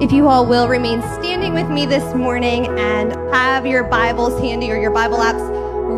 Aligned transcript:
If 0.00 0.12
you 0.12 0.28
all 0.28 0.46
will 0.46 0.68
remain 0.68 1.02
standing 1.02 1.54
with 1.54 1.68
me 1.68 1.84
this 1.84 2.14
morning 2.14 2.66
and 2.78 3.10
have 3.34 3.66
your 3.66 3.82
Bibles 3.82 4.40
handy 4.40 4.70
or 4.70 4.76
your 4.76 4.92
Bible 4.92 5.16
apps 5.16 5.42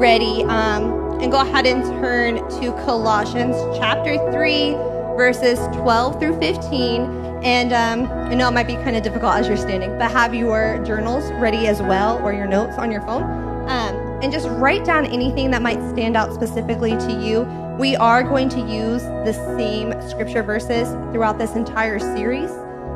ready, 0.00 0.43
um, 0.45 1.21
and 1.21 1.30
go 1.30 1.43
ahead 1.43 1.67
and 1.67 1.85
turn 2.01 2.37
to 2.37 2.73
Colossians 2.87 3.55
chapter 3.77 4.17
3, 4.33 4.71
verses 5.19 5.59
12 5.77 6.19
through 6.19 6.41
15. 6.41 7.03
And 7.45 7.75
um, 7.75 8.11
I 8.11 8.32
know 8.32 8.48
it 8.48 8.52
might 8.52 8.66
be 8.66 8.77
kind 8.77 8.96
of 8.96 9.02
difficult 9.02 9.34
as 9.34 9.46
you're 9.46 9.59
standing, 9.59 9.91
but 9.98 10.11
have 10.11 10.35
your 10.35 10.82
journals 10.82 11.30
ready 11.32 11.67
as 11.67 11.82
well 11.82 12.23
or 12.25 12.32
your 12.32 12.46
notes 12.46 12.79
on 12.79 12.91
your 12.91 13.03
phone. 13.03 13.25
Um, 13.69 13.95
and 14.23 14.32
just 14.32 14.48
write 14.48 14.87
down 14.87 15.05
anything 15.05 15.51
that 15.51 15.61
might 15.61 15.87
stand 15.91 16.17
out 16.17 16.32
specifically 16.32 16.93
to 16.93 17.12
you. 17.12 17.43
We 17.79 17.96
are 17.96 18.23
going 18.23 18.48
to 18.48 18.61
use 18.61 19.03
the 19.03 19.35
same 19.59 19.93
scripture 20.09 20.43
verses 20.43 20.89
throughout 21.12 21.37
this 21.37 21.55
entire 21.55 21.98
series. 21.98 22.51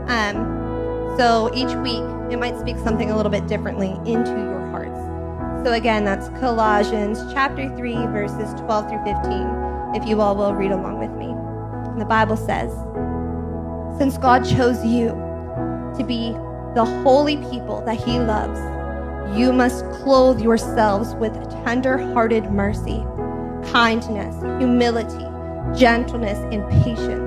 Um, 0.06 0.63
so 1.16 1.50
each 1.54 1.72
week, 1.76 2.02
it 2.32 2.38
might 2.38 2.58
speak 2.58 2.76
something 2.78 3.10
a 3.10 3.16
little 3.16 3.30
bit 3.30 3.46
differently 3.46 3.90
into 4.04 4.32
your 4.32 4.68
hearts. 4.70 4.98
So 5.64 5.72
again, 5.72 6.04
that's 6.04 6.28
Colossians 6.40 7.20
chapter 7.32 7.68
3, 7.76 7.94
verses 8.06 8.52
12 8.60 8.88
through 8.88 9.04
15, 9.04 9.94
if 9.94 10.08
you 10.08 10.20
all 10.20 10.34
will 10.34 10.54
read 10.54 10.72
along 10.72 10.98
with 10.98 11.12
me. 11.12 11.26
The 11.98 12.04
Bible 12.04 12.36
says, 12.36 12.72
Since 13.98 14.18
God 14.18 14.44
chose 14.44 14.84
you 14.84 15.10
to 15.96 16.04
be 16.04 16.32
the 16.74 16.84
holy 17.04 17.36
people 17.36 17.80
that 17.86 17.96
he 17.96 18.18
loves, 18.18 18.58
you 19.38 19.52
must 19.52 19.88
clothe 19.92 20.40
yourselves 20.40 21.14
with 21.14 21.32
tender 21.64 21.98
hearted 21.98 22.50
mercy, 22.50 23.04
kindness, 23.70 24.34
humility, 24.58 25.24
gentleness, 25.78 26.38
and 26.52 26.68
patience 26.82 27.23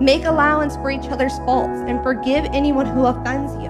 Make 0.00 0.24
allowance 0.24 0.76
for 0.76 0.90
each 0.90 1.08
other's 1.08 1.36
faults 1.40 1.78
and 1.86 2.02
forgive 2.02 2.46
anyone 2.46 2.86
who 2.86 3.04
offends 3.04 3.52
you. 3.62 3.68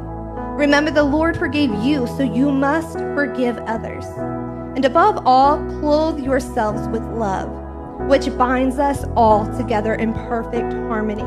Remember, 0.57 0.93
the 0.93 1.03
Lord 1.03 1.37
forgave 1.37 1.75
you, 1.83 2.07
so 2.07 2.23
you 2.23 2.53
must 2.53 2.99
forgive 2.99 3.59
others. 3.59 4.05
And 4.77 4.85
above 4.85 5.27
all, 5.27 5.57
clothe 5.81 6.21
yourselves 6.21 6.87
with 6.89 7.03
love, 7.03 7.51
which 8.09 8.27
binds 8.39 8.79
us 8.79 9.05
all 9.17 9.45
together 9.57 9.95
in 9.95 10.13
perfect 10.13 10.73
harmony. 10.73 11.25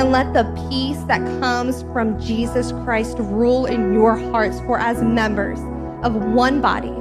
And 0.00 0.10
let 0.10 0.32
the 0.32 0.44
peace 0.70 1.02
that 1.02 1.20
comes 1.40 1.82
from 1.92 2.18
Jesus 2.18 2.72
Christ 2.84 3.18
rule 3.18 3.66
in 3.66 3.92
your 3.92 4.16
hearts, 4.16 4.60
for 4.60 4.78
as 4.78 5.02
members 5.02 5.58
of 6.02 6.14
one 6.14 6.62
body, 6.62 6.94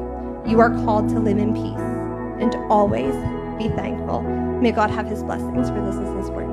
you 0.49 0.59
are 0.59 0.71
called 0.83 1.07
to 1.09 1.19
live 1.19 1.37
in 1.37 1.53
peace 1.53 1.79
and 2.41 2.55
always 2.69 3.13
be 3.57 3.69
thankful. 3.75 4.23
May 4.23 4.73
God 4.73 4.89
have 4.89 5.05
his 5.05 5.23
blessings, 5.23 5.69
for 5.69 5.79
this 5.85 5.95
is 5.95 6.17
his 6.17 6.29
word. 6.31 6.48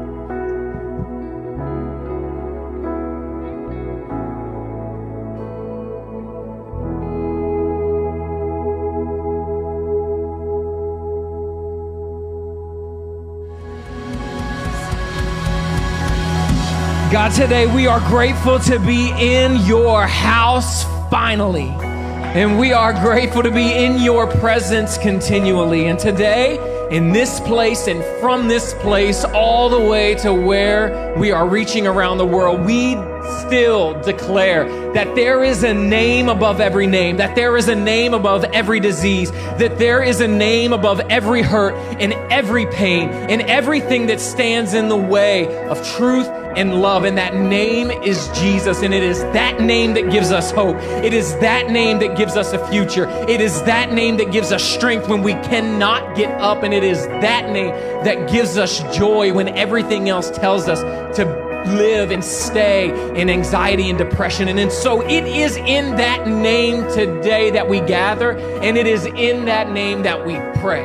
God, 17.17 17.33
today 17.33 17.67
we 17.67 17.86
are 17.86 18.00
grateful 18.11 18.59
to 18.59 18.78
be 18.78 19.09
in 19.09 19.56
your 19.64 20.06
house 20.06 20.84
finally. 21.09 21.70
And 21.70 22.59
we 22.59 22.75
are 22.75 22.92
grateful 22.92 23.42
to 23.42 23.50
be 23.50 23.72
in 23.72 24.03
your 24.03 24.27
presence 24.27 24.98
continually. 24.98 25.87
And 25.87 25.98
today, 25.98 26.59
in 26.91 27.12
this 27.12 27.41
place 27.41 27.89
and 27.89 28.05
from 28.20 28.48
this 28.48 28.75
place 28.75 29.25
all 29.25 29.70
the 29.70 29.81
way 29.81 30.14
to 30.17 30.34
where 30.34 31.14
we 31.17 31.33
are 31.33 31.48
reaching 31.48 31.87
around 31.87 32.19
the 32.19 32.27
world, 32.27 32.61
we 32.67 32.97
still 33.46 34.00
declare 34.02 34.92
that 34.92 35.14
there 35.14 35.44
is 35.44 35.62
a 35.62 35.74
name 35.74 36.28
above 36.28 36.60
every 36.60 36.86
name, 36.86 37.16
that 37.19 37.34
there 37.34 37.56
is 37.56 37.69
a 37.69 37.74
name 37.74 38.14
above 38.14 38.44
every 38.44 38.80
disease, 38.80 39.30
that 39.30 39.78
there 39.78 40.02
is 40.02 40.20
a 40.20 40.28
name 40.28 40.72
above 40.72 41.00
every 41.10 41.42
hurt 41.42 41.75
and 42.00 42.12
every 42.32 42.66
pain 42.66 43.09
and 43.09 43.42
everything 43.42 44.06
that 44.06 44.20
stands 44.20 44.75
in 44.75 44.88
the 44.88 44.97
way 44.97 45.66
of 45.69 45.86
truth 45.97 46.26
and 46.56 46.81
love. 46.81 47.04
And 47.04 47.19
that 47.19 47.34
name 47.34 47.91
is 47.91 48.28
Jesus. 48.28 48.82
And 48.82 48.92
it 48.94 49.03
is 49.03 49.20
that 49.20 49.60
name 49.60 49.94
that 49.94 50.10
gives 50.10 50.32
us 50.32 50.50
hope. 50.50 50.76
It 51.04 51.12
is 51.12 51.34
that 51.38 51.70
name 51.70 51.98
that 51.98 52.16
gives 52.16 52.36
us 52.36 52.53
a 52.53 52.66
future. 52.69 53.06
It 53.28 53.41
is 53.41 53.62
that 53.62 53.92
name 53.92 54.16
that 54.16 54.32
gives 54.32 54.53
us 54.53 54.65
strength 54.65 55.09
when 55.09 55.22
we 55.22 55.34
cannot 55.34 56.16
get 56.16 56.31
up. 56.41 56.62
And 56.62 56.72
it 56.72 56.82
is 56.82 57.06
that 57.06 57.50
name 57.50 57.72
that 58.04 58.31
gives 58.31 58.56
us 58.56 58.81
joy 58.97 59.32
when 59.32 59.48
everything 59.48 60.09
else 60.09 60.31
tells 60.31 60.69
us 60.69 60.81
to 61.16 61.46
live 61.66 62.10
and 62.10 62.25
stay 62.25 62.91
in 63.21 63.28
anxiety 63.28 63.88
and 63.88 63.99
depression. 63.99 64.49
And, 64.49 64.59
and 64.59 64.72
so 64.72 65.03
it 65.03 65.25
is 65.25 65.56
in 65.56 65.97
that 65.97 66.27
name 66.27 66.82
today 66.93 67.50
that 67.50 67.69
we 67.69 67.81
gather, 67.81 68.37
and 68.62 68.77
it 68.77 68.87
is 68.87 69.06
in 69.06 69.44
that 69.47 69.71
name 69.72 70.03
that 70.03 70.27
we 70.27 70.34
pray, 70.60 70.84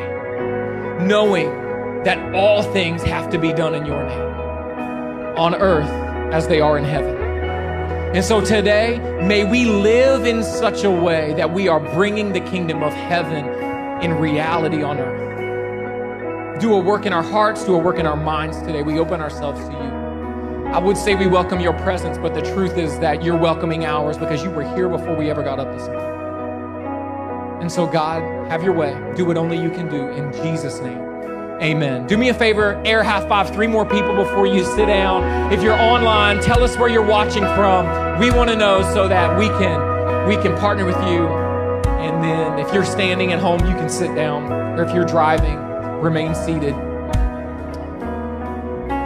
knowing 1.06 1.50
that 2.04 2.34
all 2.34 2.64
things 2.64 3.04
have 3.04 3.30
to 3.30 3.38
be 3.38 3.54
done 3.54 3.76
in 3.76 3.86
your 3.86 4.04
name, 4.04 5.38
on 5.38 5.56
earth 5.56 5.90
as 6.34 6.48
they 6.48 6.60
are 6.60 6.78
in 6.78 6.84
heaven. 6.84 7.16
And 8.14 8.26
so 8.26 8.42
today, 8.42 9.00
may 9.26 9.46
we 9.46 9.66
live 9.66 10.26
in 10.26 10.44
such 10.44 10.84
a 10.84 10.92
way 10.92 11.34
that 11.36 11.54
we 11.54 11.68
are 11.68 11.80
bringing 11.80 12.34
the 12.34 12.42
kingdom 12.42 12.84
of 12.84 12.92
heaven 12.92 13.46
in 14.04 14.14
reality 14.16 14.84
on 14.84 15.00
earth. 15.00 16.60
Do 16.60 16.74
a 16.74 16.80
work 16.80 17.06
in 17.06 17.14
our 17.14 17.24
hearts, 17.24 17.64
do 17.64 17.74
a 17.74 17.78
work 17.78 17.98
in 17.98 18.06
our 18.06 18.18
minds 18.18 18.62
today. 18.64 18.84
We 18.84 19.00
open 19.00 19.22
ourselves 19.22 19.60
to 19.62 19.72
you. 19.72 20.01
I 20.72 20.80
would 20.80 20.96
say 20.96 21.16
we 21.16 21.28
welcome 21.28 21.60
your 21.60 21.74
presence, 21.74 22.18
but 22.18 22.34
the 22.34 22.42
truth 22.54 22.78
is 22.78 22.98
that 23.00 23.22
you're 23.22 23.36
welcoming 23.36 23.84
ours 23.84 24.18
because 24.18 24.42
you 24.42 24.50
were 24.50 24.64
here 24.74 24.88
before 24.88 25.18
we 25.18 25.30
ever 25.30 25.44
got 25.44 25.60
up 25.60 25.70
this 25.78 25.86
morning. 25.90 27.60
And 27.60 27.70
so, 27.70 27.86
God, 27.86 28.22
have 28.50 28.64
your 28.64 28.72
way. 28.72 28.98
Do 29.18 29.26
what 29.26 29.36
only 29.36 29.62
you 29.62 29.70
can 29.70 29.90
do 29.90 30.08
in 30.08 30.32
Jesus' 30.32 30.80
name. 30.80 30.98
Amen. 31.62 32.08
Do 32.08 32.16
me 32.16 32.30
a 32.30 32.34
favor, 32.34 32.82
air 32.86 33.04
half 33.04 33.28
five, 33.28 33.54
three 33.54 33.68
more 33.68 33.86
people 33.86 34.16
before 34.16 34.48
you 34.48 34.64
sit 34.64 34.86
down. 34.86 35.52
If 35.52 35.62
you're 35.62 35.78
online, 35.78 36.40
tell 36.40 36.64
us 36.64 36.78
where 36.78 36.88
you're 36.88 37.06
watching 37.06 37.44
from. 37.44 38.18
We 38.18 38.32
want 38.32 38.50
to 38.50 38.56
know 38.56 38.82
so 38.94 39.10
that 39.10 39.38
we 39.38 39.48
can 39.48 40.26
we 40.26 40.38
can 40.38 40.58
partner 40.58 40.86
with 40.86 40.96
you. 41.12 41.28
And 42.00 42.24
then 42.24 42.66
if 42.66 42.74
you're 42.74 42.86
standing 42.86 43.34
at 43.34 43.40
home, 43.40 43.60
you 43.66 43.76
can 43.76 43.90
sit 43.90 44.16
down. 44.16 44.50
Or 44.80 44.86
if 44.86 44.96
you're 44.96 45.04
driving, 45.04 45.58
remain 46.00 46.34
seated. 46.34 46.76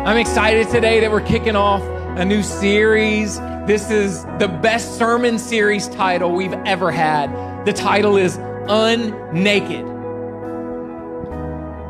I'm 0.06 0.18
excited 0.18 0.70
today 0.70 1.00
that 1.00 1.10
we're 1.10 1.20
kicking 1.20 1.56
off 1.56 1.82
a 1.82 2.24
new 2.24 2.44
series. 2.44 3.40
This 3.66 3.90
is 3.90 4.24
the 4.38 4.48
best 4.62 5.00
sermon 5.00 5.40
series 5.40 5.88
title 5.88 6.32
we've 6.32 6.54
ever 6.54 6.92
had. 6.92 7.66
The 7.66 7.74
title 7.74 8.16
is 8.16 8.38
Unnaked. 8.68 9.84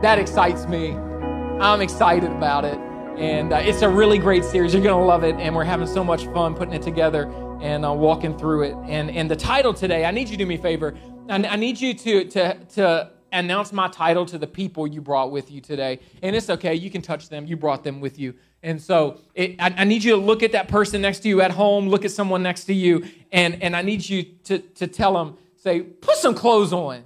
That 0.01 0.17
excites 0.17 0.65
me. 0.65 0.91
I'm 0.91 1.81
excited 1.81 2.31
about 2.31 2.63
it. 2.63 2.79
And 3.19 3.51
uh, 3.51 3.57
it's 3.57 3.81
a 3.81 3.89
really 3.89 4.17
great 4.17 4.45
series. 4.45 4.73
You're 4.73 4.81
going 4.81 4.97
to 4.97 5.05
love 5.05 5.25
it. 5.25 5.35
And 5.35 5.53
we're 5.53 5.65
having 5.65 5.85
so 5.85 6.01
much 6.01 6.23
fun 6.27 6.55
putting 6.55 6.73
it 6.73 6.83
together 6.83 7.29
and 7.61 7.85
uh, 7.85 7.91
walking 7.91 8.37
through 8.37 8.63
it. 8.63 8.75
And, 8.87 9.11
and 9.11 9.29
the 9.29 9.35
title 9.35 9.73
today, 9.73 10.05
I 10.05 10.11
need 10.11 10.29
you 10.29 10.37
to 10.37 10.43
do 10.43 10.45
me 10.45 10.55
a 10.55 10.61
favor. 10.61 10.97
I, 11.27 11.35
I 11.35 11.55
need 11.57 11.81
you 11.81 11.93
to, 11.93 12.23
to, 12.29 12.65
to 12.75 13.11
announce 13.35 13.71
my 13.71 13.87
title 13.87 14.25
to 14.27 14.37
the 14.37 14.47
people 14.47 14.87
you 14.87 15.01
brought 15.01 15.31
with 15.31 15.51
you 15.51 15.61
today. 15.61 15.99
And 16.21 16.35
it's 16.35 16.49
okay, 16.49 16.73
you 16.73 16.89
can 16.89 17.01
touch 17.01 17.29
them, 17.29 17.45
you 17.45 17.57
brought 17.57 17.83
them 17.83 17.99
with 17.99 18.17
you. 18.17 18.33
And 18.63 18.81
so 18.81 19.19
it, 19.35 19.55
I, 19.59 19.73
I, 19.77 19.83
need 19.83 20.03
you 20.03 20.11
to 20.11 20.17
look 20.17 20.41
at 20.41 20.53
that 20.53 20.67
person 20.67 21.01
next 21.01 21.19
to 21.19 21.29
you 21.29 21.41
at 21.41 21.51
home, 21.51 21.87
look 21.87 22.03
at 22.03 22.11
someone 22.11 22.41
next 22.41 22.63
to 22.65 22.73
you, 22.73 23.05
and, 23.31 23.61
and 23.61 23.75
I 23.75 23.83
need 23.83 24.07
you 24.07 24.23
to, 24.45 24.59
to 24.59 24.87
tell 24.87 25.13
them, 25.13 25.37
say, 25.57 25.81
put 25.81 26.15
some 26.17 26.33
clothes 26.33 26.73
on. 26.73 27.03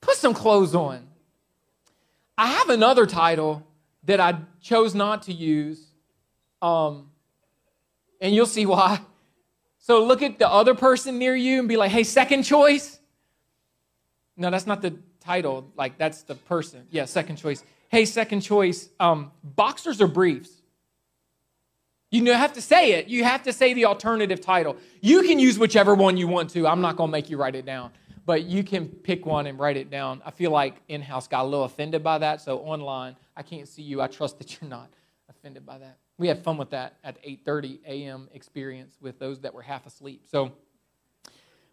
Put 0.00 0.16
some 0.16 0.32
clothes 0.32 0.74
on. 0.74 1.06
I 2.38 2.46
have 2.46 2.70
another 2.70 3.06
title 3.06 3.66
that 4.04 4.20
I 4.20 4.38
chose 4.60 4.94
not 4.94 5.22
to 5.22 5.32
use, 5.32 5.84
um, 6.62 7.10
and 8.20 8.34
you'll 8.34 8.46
see 8.46 8.66
why. 8.66 9.00
So 9.78 10.04
look 10.04 10.22
at 10.22 10.38
the 10.38 10.48
other 10.48 10.74
person 10.74 11.18
near 11.18 11.36
you 11.36 11.60
and 11.60 11.68
be 11.68 11.76
like, 11.76 11.92
hey, 11.92 12.02
second 12.02 12.42
choice. 12.42 12.98
No, 14.36 14.50
that's 14.50 14.66
not 14.66 14.82
the 14.82 14.96
title. 15.20 15.70
Like, 15.76 15.98
that's 15.98 16.22
the 16.22 16.34
person. 16.34 16.86
Yeah, 16.90 17.06
second 17.06 17.36
choice. 17.36 17.64
Hey, 17.88 18.04
second 18.04 18.40
choice, 18.40 18.90
um, 19.00 19.30
boxers 19.42 20.00
or 20.00 20.06
briefs? 20.06 20.62
You 22.10 22.32
have 22.32 22.52
to 22.54 22.60
say 22.60 22.92
it. 22.92 23.08
You 23.08 23.24
have 23.24 23.42
to 23.44 23.52
say 23.52 23.74
the 23.74 23.84
alternative 23.84 24.40
title. 24.40 24.76
You 25.00 25.22
can 25.22 25.38
use 25.38 25.58
whichever 25.58 25.94
one 25.94 26.16
you 26.16 26.28
want 26.28 26.50
to. 26.50 26.66
I'm 26.66 26.80
not 26.80 26.96
going 26.96 27.08
to 27.08 27.12
make 27.12 27.28
you 27.28 27.36
write 27.36 27.54
it 27.54 27.66
down, 27.66 27.90
but 28.24 28.44
you 28.44 28.62
can 28.62 28.88
pick 28.88 29.26
one 29.26 29.46
and 29.46 29.58
write 29.58 29.76
it 29.76 29.90
down. 29.90 30.22
I 30.24 30.30
feel 30.30 30.50
like 30.50 30.80
in 30.88 31.02
house 31.02 31.26
got 31.26 31.42
a 31.42 31.48
little 31.48 31.64
offended 31.64 32.02
by 32.02 32.18
that. 32.18 32.40
So 32.40 32.58
online, 32.60 33.16
I 33.36 33.42
can't 33.42 33.68
see 33.68 33.82
you. 33.82 34.00
I 34.00 34.06
trust 34.06 34.38
that 34.38 34.60
you're 34.60 34.70
not 34.70 34.88
offended 35.28 35.66
by 35.66 35.78
that. 35.78 35.98
We 36.18 36.28
had 36.28 36.42
fun 36.42 36.56
with 36.56 36.70
that 36.70 36.96
at 37.04 37.22
8:30 37.22 37.80
a.m. 37.86 38.28
experience 38.32 38.96
with 39.00 39.18
those 39.18 39.40
that 39.40 39.52
were 39.52 39.62
half 39.62 39.84
asleep. 39.86 40.22
So, 40.30 40.52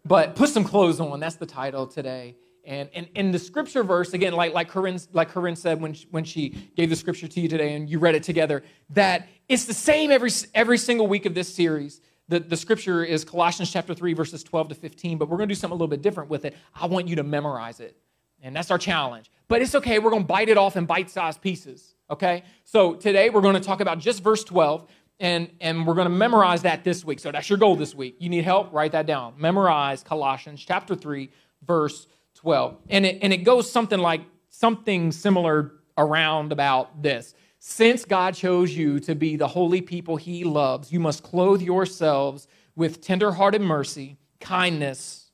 but 0.04 0.34
put 0.34 0.50
some 0.50 0.64
clothes 0.64 1.00
on. 1.00 1.18
That's 1.20 1.36
the 1.36 1.46
title 1.46 1.86
today. 1.86 2.36
And, 2.66 2.88
and, 2.94 3.08
and 3.14 3.34
the 3.34 3.38
scripture 3.38 3.84
verse, 3.84 4.14
again, 4.14 4.32
like, 4.32 4.54
like, 4.54 4.68
Corinne, 4.68 4.98
like 5.12 5.28
Corinne 5.28 5.56
said 5.56 5.80
when 5.80 5.92
she, 5.92 6.06
when 6.10 6.24
she 6.24 6.70
gave 6.76 6.88
the 6.88 6.96
scripture 6.96 7.28
to 7.28 7.40
you 7.40 7.48
today 7.48 7.74
and 7.74 7.90
you 7.90 7.98
read 7.98 8.14
it 8.14 8.22
together, 8.22 8.62
that 8.90 9.28
it's 9.48 9.66
the 9.66 9.74
same 9.74 10.10
every, 10.10 10.30
every 10.54 10.78
single 10.78 11.06
week 11.06 11.26
of 11.26 11.34
this 11.34 11.52
series. 11.52 12.00
The, 12.28 12.40
the 12.40 12.56
scripture 12.56 13.04
is 13.04 13.22
Colossians 13.24 13.70
chapter 13.70 13.92
3, 13.92 14.14
verses 14.14 14.42
12 14.42 14.70
to 14.70 14.74
15, 14.74 15.18
but 15.18 15.28
we're 15.28 15.36
going 15.36 15.48
to 15.48 15.54
do 15.54 15.58
something 15.58 15.72
a 15.72 15.76
little 15.76 15.88
bit 15.88 16.00
different 16.00 16.30
with 16.30 16.46
it. 16.46 16.56
I 16.74 16.86
want 16.86 17.06
you 17.06 17.16
to 17.16 17.22
memorize 17.22 17.80
it. 17.80 17.98
And 18.42 18.56
that's 18.56 18.70
our 18.70 18.78
challenge. 18.78 19.30
But 19.48 19.60
it's 19.60 19.74
okay. 19.74 19.98
We're 19.98 20.10
going 20.10 20.22
to 20.22 20.28
bite 20.28 20.48
it 20.48 20.56
off 20.56 20.76
in 20.76 20.86
bite 20.86 21.10
sized 21.10 21.42
pieces. 21.42 21.94
Okay? 22.10 22.44
So 22.64 22.94
today 22.94 23.28
we're 23.28 23.42
going 23.42 23.54
to 23.54 23.60
talk 23.60 23.80
about 23.80 23.98
just 23.98 24.22
verse 24.22 24.42
12, 24.44 24.86
and, 25.20 25.50
and 25.60 25.86
we're 25.86 25.94
going 25.94 26.06
to 26.06 26.14
memorize 26.14 26.62
that 26.62 26.82
this 26.82 27.04
week. 27.04 27.20
So 27.20 27.30
that's 27.30 27.48
your 27.48 27.58
goal 27.58 27.76
this 27.76 27.94
week. 27.94 28.16
You 28.20 28.30
need 28.30 28.44
help? 28.44 28.72
Write 28.72 28.92
that 28.92 29.06
down. 29.06 29.34
Memorize 29.36 30.02
Colossians 30.02 30.64
chapter 30.64 30.94
3, 30.94 31.30
verse 31.66 32.06
12. 32.44 32.76
And 32.90 33.06
it, 33.06 33.18
and 33.22 33.32
it 33.32 33.38
goes 33.38 33.70
something 33.70 33.98
like 33.98 34.20
something 34.50 35.12
similar 35.12 35.72
around 35.96 36.52
about 36.52 37.02
this. 37.02 37.34
Since 37.58 38.04
God 38.04 38.34
chose 38.34 38.76
you 38.76 39.00
to 39.00 39.14
be 39.14 39.36
the 39.36 39.48
holy 39.48 39.80
people 39.80 40.16
he 40.16 40.44
loves, 40.44 40.92
you 40.92 41.00
must 41.00 41.22
clothe 41.22 41.62
yourselves 41.62 42.46
with 42.76 43.00
tenderhearted 43.00 43.62
mercy, 43.62 44.18
kindness, 44.40 45.30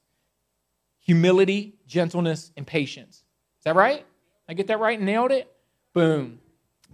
humility, 1.01 1.75
gentleness, 1.89 2.53
and 2.57 2.65
patience. 2.65 3.17
Is 3.17 3.65
that 3.65 3.75
right? 3.75 4.07
I 4.49 4.55
get 4.55 4.69
that 4.69 4.79
right? 4.79 5.01
Nailed 5.01 5.33
it? 5.33 5.51
Boom. 5.93 6.39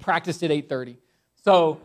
Practiced 0.00 0.42
at 0.42 0.50
8:30. 0.50 0.96
So 1.44 1.78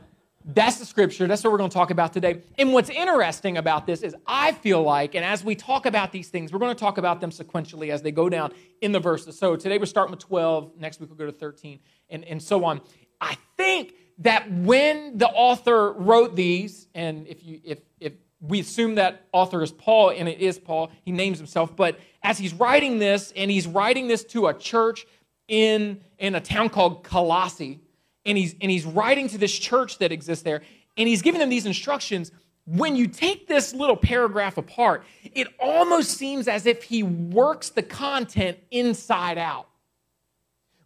that's 0.46 0.78
the 0.78 0.86
scripture. 0.86 1.28
That's 1.28 1.44
what 1.44 1.52
we're 1.52 1.60
going 1.60 1.70
to 1.70 1.74
talk 1.74 1.92
about 1.92 2.14
today. 2.14 2.42
And 2.58 2.74
what's 2.74 2.90
interesting 2.90 3.58
about 3.58 3.86
this 3.86 4.02
is 4.02 4.16
I 4.26 4.54
feel 4.54 4.82
like, 4.82 5.16
and 5.16 5.24
as 5.24 5.44
we 5.44 5.56
talk 5.56 5.86
about 5.86 6.12
these 6.12 6.30
things, 6.30 6.52
we're 6.52 6.60
going 6.60 6.76
to 6.76 6.80
talk 6.80 6.98
about 6.98 7.22
them 7.22 7.30
sequentially 7.30 7.90
as 7.90 8.02
they 8.02 8.12
go 8.12 8.30
down 8.30 8.52
in 8.82 8.92
the 8.92 9.00
verses. 9.00 9.38
So 9.38 9.56
today 9.56 9.78
we're 9.78 9.86
starting 9.86 10.12
with 10.12 10.22
12. 10.22 10.78
Next 10.78 11.00
week 11.00 11.10
we'll 11.10 11.18
go 11.18 11.26
to 11.26 11.32
13 11.32 11.80
and, 12.10 12.26
and 12.26 12.42
so 12.42 12.66
on. 12.66 12.82
I 13.20 13.38
think 13.58 13.94
that 14.20 14.52
when 14.52 15.18
the 15.18 15.28
author 15.28 15.94
wrote 15.94 16.36
these, 16.36 16.88
and 16.96 17.28
if 17.28 17.44
you 17.44 17.60
if 17.64 17.80
if 18.00 18.14
we 18.40 18.60
assume 18.60 18.96
that 18.96 19.28
author 19.32 19.62
is 19.62 19.72
Paul, 19.72 20.10
and 20.10 20.28
it 20.28 20.40
is 20.40 20.58
Paul, 20.58 20.92
he 21.04 21.12
names 21.12 21.38
himself, 21.38 21.76
but 21.76 22.00
as 22.24 22.38
he's 22.38 22.54
writing 22.54 22.98
this, 22.98 23.32
and 23.36 23.52
he's 23.52 23.68
writing 23.68 24.08
this 24.08 24.24
to 24.26 24.48
a 24.48 24.54
church 24.54 25.06
in, 25.48 26.02
in 26.18 26.34
a 26.36 26.42
town 26.42 26.70
called 26.70 27.04
Colossae, 27.04 27.80
and 28.26 28.38
he's, 28.38 28.56
and 28.62 28.70
he's 28.70 28.86
writing 28.86 29.28
to 29.30 29.38
this 29.38 29.58
church 29.58 29.98
that 30.00 30.12
exists 30.12 30.44
there, 30.44 30.62
and 30.98 31.08
he's 31.08 31.22
giving 31.22 31.40
them 31.40 31.50
these 31.50 31.66
instructions. 31.66 32.32
When 32.66 32.96
you 32.96 33.08
take 33.08 33.48
this 33.48 33.74
little 33.74 33.96
paragraph 33.96 34.58
apart, 34.58 35.04
it 35.34 35.48
almost 35.60 36.12
seems 36.12 36.48
as 36.48 36.66
if 36.66 36.84
he 36.84 37.04
works 37.04 37.70
the 37.70 37.82
content 37.82 38.58
inside 38.70 39.38
out, 39.38 39.68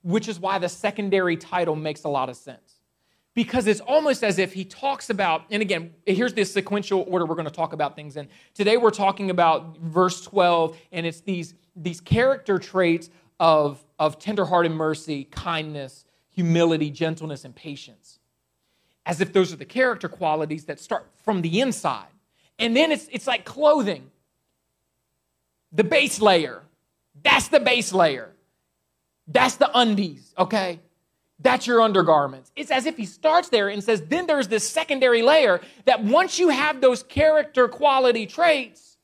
which 0.02 0.28
is 0.28 0.40
why 0.40 0.58
the 0.60 0.70
secondary 0.70 1.36
title 1.36 1.76
makes 1.76 2.04
a 2.04 2.10
lot 2.10 2.30
of 2.30 2.38
sense. 2.38 2.80
Because 3.34 3.68
it's 3.68 3.82
almost 3.82 4.24
as 4.24 4.40
if 4.40 4.54
he 4.54 4.64
talks 4.64 5.10
about, 5.10 5.44
and 5.52 5.62
again, 5.62 5.94
here's 6.06 6.34
the 6.34 6.46
sequential 6.46 7.06
order 7.10 7.26
we're 7.26 7.36
going 7.36 7.44
to 7.44 7.54
talk 7.54 7.74
about 7.74 7.94
things 7.94 8.16
in. 8.16 8.30
Today 8.54 8.78
we're 8.78 8.92
talking 8.92 9.30
about 9.30 9.78
verse 9.80 10.22
12, 10.22 10.78
and 10.94 11.06
it's 11.06 11.20
these, 11.20 11.54
these 11.76 12.00
character 12.00 12.58
traits 12.58 13.10
of, 13.42 13.84
of 14.00 14.20
tenderhearted 14.20 14.72
mercy, 14.72 15.26
kindness, 15.26 16.06
humility, 16.36 16.90
gentleness, 16.92 17.46
and 17.46 17.56
patience. 17.56 18.20
As 19.06 19.22
if 19.22 19.32
those 19.34 19.54
are 19.54 19.58
the 19.58 19.66
character 19.66 20.10
qualities 20.10 20.66
that 20.66 20.80
start 20.80 21.08
from 21.24 21.42
the 21.42 21.62
inside. 21.62 22.08
And 22.60 22.76
then 22.76 22.92
it's, 22.92 23.08
it's 23.12 23.28
like 23.28 23.46
clothing. 23.46 24.10
The 25.72 25.84
base 25.84 26.20
layer. 26.22 26.64
That's 27.24 27.48
the 27.48 27.60
base 27.60 27.94
layer. 27.94 28.32
That's 29.28 29.56
the 29.56 29.70
undies, 29.74 30.34
okay? 30.38 30.80
That's 31.40 31.68
your 31.68 31.82
undergarments. 31.82 32.52
It's 32.56 32.72
as 32.72 32.86
if 32.86 32.96
he 32.98 33.06
starts 33.06 33.50
there 33.50 33.70
and 33.70 33.84
says, 33.84 34.02
then 34.02 34.28
there's 34.28 34.48
this 34.48 34.68
secondary 34.68 35.22
layer 35.22 35.62
that 35.86 36.04
once 36.04 36.40
you 36.40 36.50
have 36.50 36.82
those 36.82 37.04
character 37.04 37.68
quality 37.68 38.26
traits, 38.26 38.98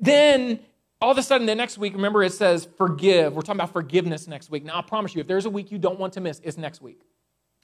then 0.00 0.60
all 1.04 1.10
of 1.10 1.18
a 1.18 1.22
sudden 1.22 1.46
the 1.46 1.54
next 1.54 1.76
week, 1.76 1.92
remember 1.92 2.22
it 2.22 2.32
says 2.32 2.66
forgive. 2.78 3.34
We're 3.34 3.42
talking 3.42 3.60
about 3.60 3.74
forgiveness 3.74 4.26
next 4.26 4.50
week. 4.50 4.64
Now, 4.64 4.78
I 4.78 4.80
promise 4.80 5.14
you, 5.14 5.20
if 5.20 5.26
there's 5.26 5.44
a 5.44 5.50
week 5.50 5.70
you 5.70 5.76
don't 5.76 5.98
want 6.00 6.14
to 6.14 6.20
miss, 6.22 6.40
it's 6.42 6.56
next 6.56 6.80
week. 6.80 7.02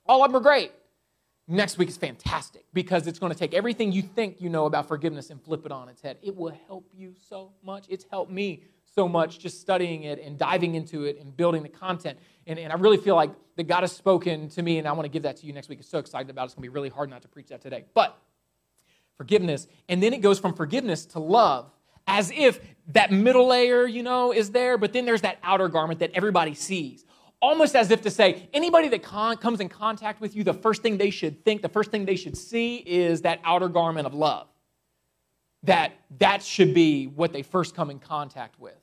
All 0.04 0.22
of 0.22 0.30
them 0.30 0.38
are 0.38 0.42
great. 0.42 0.72
Next 1.48 1.78
week 1.78 1.88
is 1.88 1.96
fantastic 1.96 2.66
because 2.74 3.06
it's 3.06 3.18
going 3.18 3.32
to 3.32 3.38
take 3.38 3.54
everything 3.54 3.92
you 3.92 4.02
think 4.02 4.42
you 4.42 4.50
know 4.50 4.66
about 4.66 4.86
forgiveness 4.86 5.30
and 5.30 5.42
flip 5.42 5.64
it 5.64 5.72
on 5.72 5.88
its 5.88 6.02
head. 6.02 6.18
It 6.22 6.36
will 6.36 6.54
help 6.66 6.84
you 6.94 7.14
so 7.30 7.52
much. 7.64 7.86
It's 7.88 8.04
helped 8.10 8.30
me 8.30 8.62
so 8.94 9.08
much 9.08 9.38
just 9.38 9.58
studying 9.58 10.02
it 10.02 10.22
and 10.22 10.36
diving 10.36 10.74
into 10.74 11.04
it 11.04 11.18
and 11.18 11.34
building 11.34 11.62
the 11.62 11.70
content. 11.70 12.18
And, 12.46 12.58
and 12.58 12.70
I 12.70 12.76
really 12.76 12.98
feel 12.98 13.16
like 13.16 13.30
that 13.56 13.66
God 13.66 13.80
has 13.80 13.92
spoken 13.92 14.50
to 14.50 14.60
me, 14.60 14.76
and 14.76 14.86
I 14.86 14.92
want 14.92 15.06
to 15.06 15.10
give 15.10 15.22
that 15.22 15.38
to 15.38 15.46
you 15.46 15.54
next 15.54 15.70
week. 15.70 15.78
I'm 15.78 15.84
so 15.84 15.98
excited 15.98 16.28
about 16.28 16.42
it. 16.42 16.44
It's 16.46 16.54
going 16.56 16.64
to 16.64 16.70
be 16.70 16.74
really 16.74 16.90
hard 16.90 17.08
not 17.08 17.22
to 17.22 17.28
preach 17.28 17.48
that 17.48 17.62
today. 17.62 17.86
But 17.94 18.18
forgiveness, 19.16 19.66
and 19.88 20.02
then 20.02 20.12
it 20.12 20.20
goes 20.20 20.38
from 20.38 20.52
forgiveness 20.52 21.06
to 21.06 21.20
love 21.20 21.70
as 22.10 22.32
if 22.34 22.60
that 22.88 23.12
middle 23.12 23.46
layer, 23.46 23.86
you 23.86 24.02
know, 24.02 24.32
is 24.32 24.50
there, 24.50 24.76
but 24.76 24.92
then 24.92 25.04
there's 25.04 25.20
that 25.20 25.38
outer 25.44 25.68
garment 25.68 26.00
that 26.00 26.10
everybody 26.12 26.54
sees. 26.54 27.04
Almost 27.40 27.76
as 27.76 27.92
if 27.92 28.02
to 28.02 28.10
say, 28.10 28.48
anybody 28.52 28.88
that 28.88 29.04
con- 29.04 29.36
comes 29.36 29.60
in 29.60 29.68
contact 29.68 30.20
with 30.20 30.34
you, 30.34 30.42
the 30.42 30.52
first 30.52 30.82
thing 30.82 30.98
they 30.98 31.10
should 31.10 31.44
think, 31.44 31.62
the 31.62 31.68
first 31.68 31.92
thing 31.92 32.04
they 32.04 32.16
should 32.16 32.36
see 32.36 32.76
is 32.78 33.22
that 33.22 33.38
outer 33.44 33.68
garment 33.68 34.06
of 34.08 34.12
love. 34.12 34.48
That 35.62 35.92
that 36.18 36.42
should 36.42 36.74
be 36.74 37.06
what 37.06 37.32
they 37.32 37.42
first 37.42 37.76
come 37.76 37.90
in 37.90 38.00
contact 38.00 38.58
with. 38.58 38.74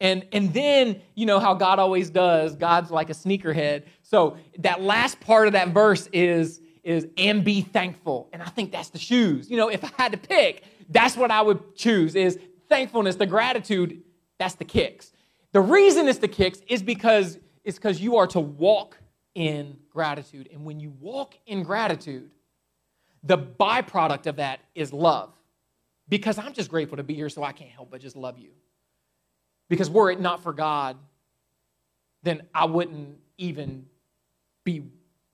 And, 0.00 0.26
and 0.32 0.54
then, 0.54 1.00
you 1.14 1.26
know 1.26 1.40
how 1.40 1.54
God 1.54 1.78
always 1.78 2.08
does, 2.08 2.54
God's 2.54 2.90
like 2.90 3.10
a 3.10 3.14
sneakerhead. 3.14 3.84
So 4.02 4.36
that 4.58 4.80
last 4.80 5.18
part 5.18 5.48
of 5.48 5.54
that 5.54 5.70
verse 5.70 6.08
is, 6.12 6.60
is 6.84 7.08
and 7.18 7.44
be 7.44 7.62
thankful. 7.62 8.28
And 8.32 8.42
I 8.42 8.46
think 8.46 8.70
that's 8.70 8.90
the 8.90 8.98
shoes. 8.98 9.50
You 9.50 9.56
know, 9.56 9.68
if 9.70 9.82
I 9.82 9.90
had 9.96 10.12
to 10.12 10.18
pick, 10.18 10.62
that's 10.88 11.16
what 11.16 11.32
I 11.32 11.42
would 11.42 11.74
choose 11.74 12.14
is 12.14 12.38
thankfulness, 12.68 13.16
the 13.16 13.26
gratitude, 13.26 14.02
that's 14.38 14.54
the 14.54 14.64
kicks. 14.64 15.12
The 15.52 15.60
reason 15.60 16.08
it's 16.08 16.18
the 16.18 16.28
kicks 16.28 16.60
is 16.68 16.82
because 16.82 17.38
it's 17.64 17.78
because 17.78 18.00
you 18.00 18.16
are 18.16 18.26
to 18.28 18.40
walk 18.40 18.98
in 19.34 19.76
gratitude. 19.90 20.48
And 20.52 20.64
when 20.64 20.80
you 20.80 20.90
walk 21.00 21.34
in 21.46 21.62
gratitude, 21.62 22.30
the 23.22 23.36
byproduct 23.36 24.26
of 24.26 24.36
that 24.36 24.60
is 24.74 24.92
love. 24.92 25.32
Because 26.08 26.38
I'm 26.38 26.52
just 26.52 26.70
grateful 26.70 26.96
to 26.96 27.02
be 27.02 27.14
here, 27.14 27.28
so 27.28 27.42
I 27.42 27.52
can't 27.52 27.70
help 27.70 27.90
but 27.90 28.00
just 28.00 28.16
love 28.16 28.38
you. 28.38 28.50
Because 29.68 29.90
were 29.90 30.10
it 30.10 30.20
not 30.20 30.42
for 30.42 30.52
God, 30.52 30.96
then 32.22 32.42
I 32.54 32.66
wouldn't 32.66 33.18
even 33.36 33.86
be 34.64 34.84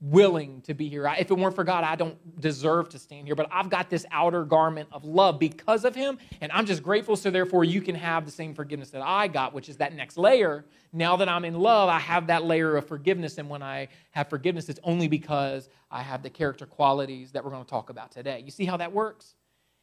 willing 0.03 0.61
to 0.63 0.75
be 0.75 0.89
here. 0.89 1.07
If 1.17 1.31
it 1.31 1.35
weren't 1.35 1.55
for 1.55 1.63
God, 1.63 1.85
I 1.85 1.95
don't 1.95 2.41
deserve 2.41 2.89
to 2.91 2.99
stand 2.99 3.27
here. 3.27 3.37
But 3.37 3.49
I've 3.53 3.71
got 3.71 3.89
this 3.89 4.05
outer 4.11 4.45
garment 4.45 4.89
of 4.91 5.05
love 5.05 5.39
because 5.39 5.85
of 5.85 5.95
Him, 5.95 6.19
and 6.41 6.51
I'm 6.53 6.67
just 6.67 6.83
grateful. 6.83 7.17
So, 7.17 7.31
therefore, 7.31 7.65
you 7.65 7.81
can 7.81 7.95
have 7.95 8.27
the 8.27 8.33
same 8.33 8.53
forgiveness 8.55 8.91
that 8.91 9.03
I 9.03 9.29
got, 9.29 9.55
which 9.55 9.69
is 9.69 9.77
that 9.77 9.95
next 9.95 10.19
layer. 10.19 10.65
Now 10.93 11.17
that 11.17 11.29
I'm 11.29 11.45
in 11.45 11.55
love, 11.55 11.89
I 11.89 12.01
have 12.01 12.27
that 12.27 12.45
layer 12.45 12.77
of 12.77 12.87
forgiveness. 12.87 13.39
And 13.39 13.49
when 13.49 13.63
I 13.63 13.89
have 14.11 14.29
forgiveness, 14.29 14.69
it's 14.69 14.81
only 14.83 15.09
because 15.09 15.69
I 15.91 16.03
have 16.03 16.23
the 16.23 16.31
character 16.31 16.67
qualities 16.67 17.31
that 17.33 17.45
we're 17.45 17.53
going 17.53 17.65
to 17.65 17.71
talk 17.71 17.89
about 17.89 18.11
today. 18.11 18.43
You 18.45 18.51
see 18.51 18.65
how 18.65 18.77
that 18.79 18.93
works? 18.93 19.37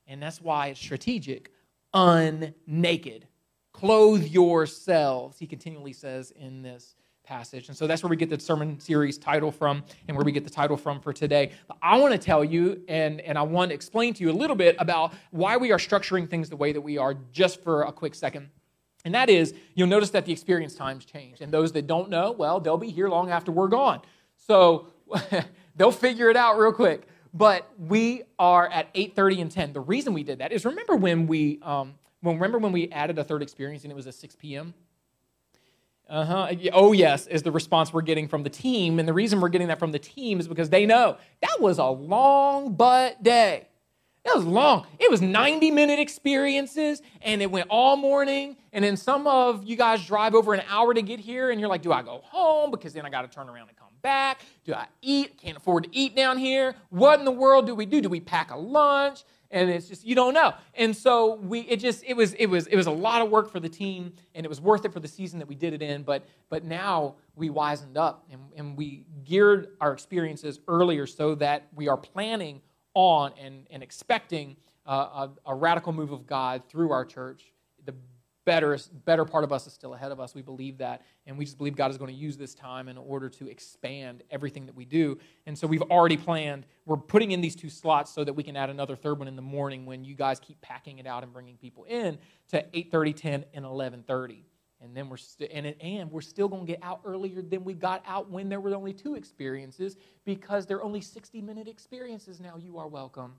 And 0.06 0.22
that's 0.22 0.42
why 0.42 0.68
it's 0.68 0.80
strategic. 0.80 1.52
Unnaked. 1.94 3.24
Clothe 3.72 4.26
yourselves, 4.26 5.40
he 5.40 5.48
continually 5.48 5.94
says 5.94 6.32
in 6.32 6.62
this 6.62 6.96
passage. 7.30 7.68
And 7.68 7.78
so 7.78 7.86
that's 7.86 8.02
where 8.02 8.10
we 8.10 8.16
get 8.16 8.30
the 8.30 8.40
sermon 8.40 8.80
series 8.80 9.20
title 9.20 9.52
from 9.52 9.84
and 10.08 10.18
where 10.18 10.26
we 10.26 10.32
get 10.32 10.44
the 10.44 10.50
title 10.50 10.76
from 10.76 11.00
for 11.00 11.14
today. 11.14 11.52
But 11.68 11.78
I 11.82 12.00
want 12.00 12.12
to 12.12 12.18
tell 12.18 12.44
you 12.44 12.82
and, 12.88 13.22
and 13.22 13.38
I 13.38 13.44
want 13.44 13.70
to 13.70 13.76
explain 13.76 14.16
to 14.16 14.24
you 14.24 14.32
a 14.32 14.34
little 14.34 14.56
bit 14.56 14.76
about 14.80 15.14
why 15.30 15.56
we 15.56 15.72
are 15.72 15.78
structuring 15.78 16.28
things 16.28 16.50
the 16.50 16.58
way 16.58 16.74
that 16.74 16.82
we 16.82 16.98
are 16.98 17.16
just 17.32 17.64
for 17.64 17.84
a 17.84 17.92
quick 17.92 18.16
second. 18.16 18.50
And 19.06 19.14
that 19.14 19.30
is, 19.30 19.54
you'll 19.76 19.88
notice 19.88 20.10
that 20.10 20.26
the 20.26 20.32
experience 20.32 20.74
times 20.74 21.06
change. 21.06 21.40
And 21.40 21.52
those 21.52 21.72
that 21.74 21.86
don't 21.86 22.10
know, 22.10 22.32
well, 22.32 22.60
they'll 22.60 22.78
be 22.78 22.90
here 22.90 23.08
long 23.08 23.30
after 23.30 23.52
we're 23.52 23.68
gone. 23.68 24.02
So 24.36 24.88
they'll 25.76 25.92
figure 25.92 26.30
it 26.32 26.36
out 26.36 26.58
real 26.58 26.74
quick. 26.74 27.08
But 27.32 27.72
we 27.78 28.24
are 28.40 28.68
at 28.68 28.92
8.30 28.96 29.42
and 29.42 29.52
10. 29.52 29.74
The 29.74 29.82
reason 29.82 30.14
we 30.14 30.24
did 30.24 30.40
that 30.40 30.52
is 30.52 30.66
remember 30.66 30.96
when 30.96 31.28
we, 31.28 31.60
um, 31.62 31.94
when, 32.22 32.36
remember 32.36 32.58
when 32.58 32.72
we 32.72 32.90
added 32.90 33.20
a 33.20 33.24
third 33.24 33.44
experience 33.44 33.84
and 33.84 33.92
it 33.92 33.96
was 33.96 34.08
at 34.08 34.16
6 34.16 34.36
p.m.? 34.36 34.74
Uh 36.10 36.26
huh. 36.26 36.54
Oh, 36.74 36.92
yes, 36.92 37.28
is 37.28 37.44
the 37.44 37.52
response 37.52 37.94
we're 37.94 38.02
getting 38.02 38.28
from 38.28 38.42
the 38.42 38.50
team. 38.50 38.98
And 38.98 39.08
the 39.08 39.14
reason 39.14 39.40
we're 39.40 39.50
getting 39.50 39.68
that 39.68 39.78
from 39.78 39.92
the 39.92 40.00
team 40.00 40.40
is 40.40 40.48
because 40.48 40.70
they 40.70 40.88
know 40.88 41.18
that 41.42 41.62
was 41.62 41.78
a 41.78 41.86
long 41.86 42.74
but 42.74 43.22
day. 43.22 43.68
That 44.26 44.36
was 44.36 44.44
long. 44.44 44.86
It 45.00 45.10
was 45.10 45.22
90 45.22 45.72
minute 45.72 46.00
experiences 46.00 47.02
and 47.22 47.42
it 47.42 47.50
went 47.50 47.68
all 47.70 47.96
morning. 47.96 48.58
And 48.74 48.84
then 48.84 48.98
some 48.98 49.28
of 49.28 49.64
you 49.64 49.76
guys 49.76 50.06
drive 50.06 50.36
over 50.36 50.54
an 50.54 50.62
hour 50.68 50.94
to 50.94 51.02
get 51.02 51.20
here 51.20 51.52
and 51.52 51.60
you're 51.60 51.70
like, 51.70 51.82
do 51.84 51.92
I 51.92 52.02
go 52.02 52.22
home? 52.24 52.72
Because 52.72 52.92
then 52.94 53.06
I 53.06 53.10
got 53.10 53.22
to 53.22 53.28
turn 53.28 53.48
around 53.48 53.70
and 53.70 53.78
come 53.78 53.88
back. 54.02 54.42
Do 54.66 54.74
I 54.74 54.88
eat? 55.02 55.38
Can't 55.38 55.58
afford 55.58 55.86
to 55.86 55.96
eat 55.96 56.16
down 56.16 56.38
here. 56.38 56.76
What 56.90 57.20
in 57.20 57.26
the 57.26 57.32
world 57.32 57.66
do 57.66 57.76
we 57.76 57.86
do? 57.86 58.02
Do 58.02 58.10
we 58.10 58.20
pack 58.20 58.52
a 58.52 58.58
lunch? 58.58 59.24
And 59.52 59.70
it's 59.70 59.88
just 59.88 60.06
you 60.06 60.16
don't 60.16 60.34
know. 60.34 60.54
And 60.76 60.96
so 60.96 61.36
we 61.36 61.62
it 61.62 61.78
just 61.78 62.04
it 62.06 62.16
was 62.16 62.34
it 62.34 62.48
was 62.48 62.68
it 62.68 62.76
was 62.76 62.88
a 62.88 62.92
lot 62.92 63.22
of 63.22 63.30
work 63.30 63.52
for 63.52 63.60
the 63.60 63.70
team 63.70 64.14
and 64.36 64.46
it 64.46 64.50
was 64.50 64.62
worth 64.62 64.86
it 64.86 64.94
for 64.94 65.00
the 65.00 65.08
season 65.08 65.40
that 65.40 65.48
we 65.48 65.56
did 65.56 65.74
it 65.74 65.82
in. 65.82 66.04
But 66.04 66.26
but 66.50 66.64
now 66.64 67.16
we 67.36 67.50
wisened 67.50 67.98
up 67.98 68.26
and, 68.32 68.42
and 68.56 68.78
we 68.78 69.06
geared 69.24 69.70
our 69.82 69.94
experiences 69.94 70.60
earlier 70.68 71.08
so 71.08 71.36
that 71.36 71.68
we 71.76 71.88
are 71.88 71.98
planning 71.98 72.62
on 72.94 73.32
and, 73.40 73.66
and 73.70 73.82
expecting 73.82 74.58
uh, 74.86 75.28
a, 75.46 75.52
a 75.52 75.56
radical 75.56 75.94
move 75.94 76.12
of 76.12 76.26
god 76.26 76.64
through 76.68 76.92
our 76.92 77.06
church 77.06 77.54
better, 78.46 78.78
better 79.06 79.26
part 79.26 79.44
of 79.44 79.52
us 79.52 79.68
is 79.68 79.74
still 79.74 79.94
ahead 79.94 80.12
of 80.12 80.20
us. 80.20 80.34
We 80.34 80.42
believe 80.42 80.78
that. 80.80 81.04
And 81.26 81.38
we 81.38 81.46
just 81.46 81.58
believe 81.58 81.76
God 81.76 81.92
is 81.92 81.98
going 81.98 82.14
to 82.14 82.18
use 82.20 82.38
this 82.38 82.56
time 82.56 82.88
in 82.88 82.98
order 82.98 83.30
to 83.30 83.48
expand 83.48 84.24
everything 84.32 84.66
that 84.66 84.76
we 84.76 84.86
do. 84.86 85.18
And 85.46 85.58
so 85.58 85.68
we've 85.68 85.82
already 85.84 86.18
planned. 86.18 86.66
We're 86.86 86.98
putting 86.98 87.32
in 87.32 87.42
these 87.42 87.56
two 87.56 87.70
slots 87.70 88.12
so 88.12 88.24
that 88.24 88.34
we 88.34 88.44
can 88.44 88.56
add 88.56 88.70
another 88.70 88.96
third 88.96 89.20
one 89.20 89.28
in 89.28 89.36
the 89.36 89.42
morning 89.42 89.86
when 89.86 90.04
you 90.04 90.16
guys 90.16 90.40
keep 90.40 90.60
packing 90.62 91.00
it 91.00 91.08
out 91.08 91.24
and 91.24 91.32
bringing 91.32 91.58
people 91.58 91.84
in 91.84 92.18
to 92.50 92.64
8.30, 92.74 93.16
10, 93.16 93.46
and 93.54 93.66
11.30. 93.66 94.44
And 94.82 94.96
then 94.96 95.10
we're 95.10 95.18
st- 95.18 95.52
and, 95.54 95.66
it, 95.66 95.78
and 95.82 96.10
we're 96.10 96.22
still 96.22 96.48
going 96.48 96.66
to 96.66 96.72
get 96.72 96.82
out 96.82 97.02
earlier 97.04 97.42
than 97.42 97.66
we 97.66 97.74
got 97.74 98.02
out 98.08 98.30
when 98.30 98.48
there 98.48 98.62
were 98.62 98.74
only 98.74 98.94
two 98.94 99.16
experiences 99.16 99.98
because 100.24 100.66
they're 100.66 100.84
only 100.84 101.02
60 101.02 101.42
minute 101.42 101.68
experiences 101.68 102.40
now. 102.40 102.56
You 102.58 102.78
are 102.78 102.88
welcome 102.88 103.34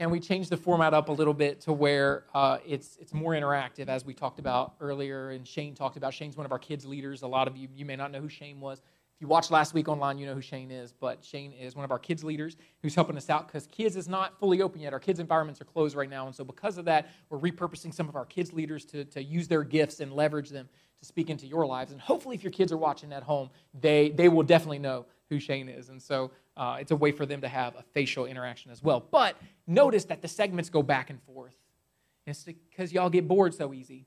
and 0.00 0.10
we 0.10 0.18
changed 0.18 0.48
the 0.48 0.56
format 0.56 0.94
up 0.94 1.10
a 1.10 1.12
little 1.12 1.34
bit 1.34 1.60
to 1.60 1.72
where 1.74 2.24
uh, 2.34 2.56
it's 2.66 2.96
it's 3.00 3.12
more 3.12 3.32
interactive, 3.32 3.88
as 3.88 4.04
we 4.04 4.14
talked 4.14 4.38
about 4.38 4.74
earlier, 4.80 5.30
and 5.30 5.46
Shane 5.46 5.74
talked 5.74 5.98
about. 5.98 6.14
Shane's 6.14 6.38
one 6.38 6.46
of 6.46 6.52
our 6.52 6.58
kids 6.58 6.86
leaders. 6.86 7.22
A 7.22 7.28
lot 7.28 7.46
of 7.46 7.56
you 7.56 7.68
you 7.76 7.84
may 7.84 7.96
not 7.96 8.10
know 8.10 8.20
who 8.20 8.28
Shane 8.28 8.60
was. 8.60 8.78
If 8.78 9.20
you 9.20 9.28
watched 9.28 9.50
last 9.50 9.74
week 9.74 9.88
online, 9.88 10.16
you 10.16 10.24
know 10.24 10.34
who 10.34 10.40
Shane 10.40 10.70
is. 10.70 10.94
But 10.98 11.22
Shane 11.22 11.52
is 11.52 11.76
one 11.76 11.84
of 11.84 11.90
our 11.90 11.98
kids 11.98 12.24
leaders 12.24 12.56
who's 12.82 12.94
helping 12.94 13.18
us 13.18 13.28
out 13.28 13.46
because 13.46 13.66
kids 13.66 13.94
is 13.94 14.08
not 14.08 14.38
fully 14.40 14.62
open 14.62 14.80
yet. 14.80 14.94
Our 14.94 15.00
kids 15.00 15.20
environments 15.20 15.60
are 15.60 15.66
closed 15.66 15.94
right 15.94 16.08
now, 16.08 16.26
and 16.26 16.34
so 16.34 16.44
because 16.44 16.78
of 16.78 16.86
that, 16.86 17.10
we're 17.28 17.38
repurposing 17.38 17.92
some 17.92 18.08
of 18.08 18.16
our 18.16 18.24
kids 18.24 18.54
leaders 18.54 18.86
to 18.86 19.04
to 19.04 19.22
use 19.22 19.48
their 19.48 19.62
gifts 19.62 20.00
and 20.00 20.14
leverage 20.14 20.48
them 20.48 20.66
to 20.98 21.04
speak 21.04 21.28
into 21.28 21.46
your 21.46 21.66
lives. 21.66 21.92
And 21.92 22.00
hopefully, 22.00 22.36
if 22.36 22.42
your 22.42 22.52
kids 22.52 22.72
are 22.72 22.78
watching 22.78 23.12
at 23.12 23.22
home, 23.22 23.50
they 23.78 24.08
they 24.08 24.30
will 24.30 24.44
definitely 24.44 24.78
know 24.78 25.04
who 25.28 25.38
Shane 25.38 25.68
is. 25.68 25.90
And 25.90 26.00
so 26.02 26.30
uh, 26.60 26.76
it's 26.78 26.90
a 26.90 26.96
way 26.96 27.10
for 27.10 27.24
them 27.24 27.40
to 27.40 27.48
have 27.48 27.74
a 27.76 27.82
facial 27.94 28.26
interaction 28.26 28.70
as 28.70 28.82
well. 28.82 29.02
But 29.10 29.34
notice 29.66 30.04
that 30.04 30.20
the 30.20 30.28
segments 30.28 30.68
go 30.68 30.82
back 30.82 31.08
and 31.08 31.18
forth. 31.22 31.56
It's 32.26 32.44
because 32.44 32.92
y'all 32.92 33.08
get 33.08 33.26
bored 33.26 33.54
so 33.54 33.72
easy. 33.72 34.04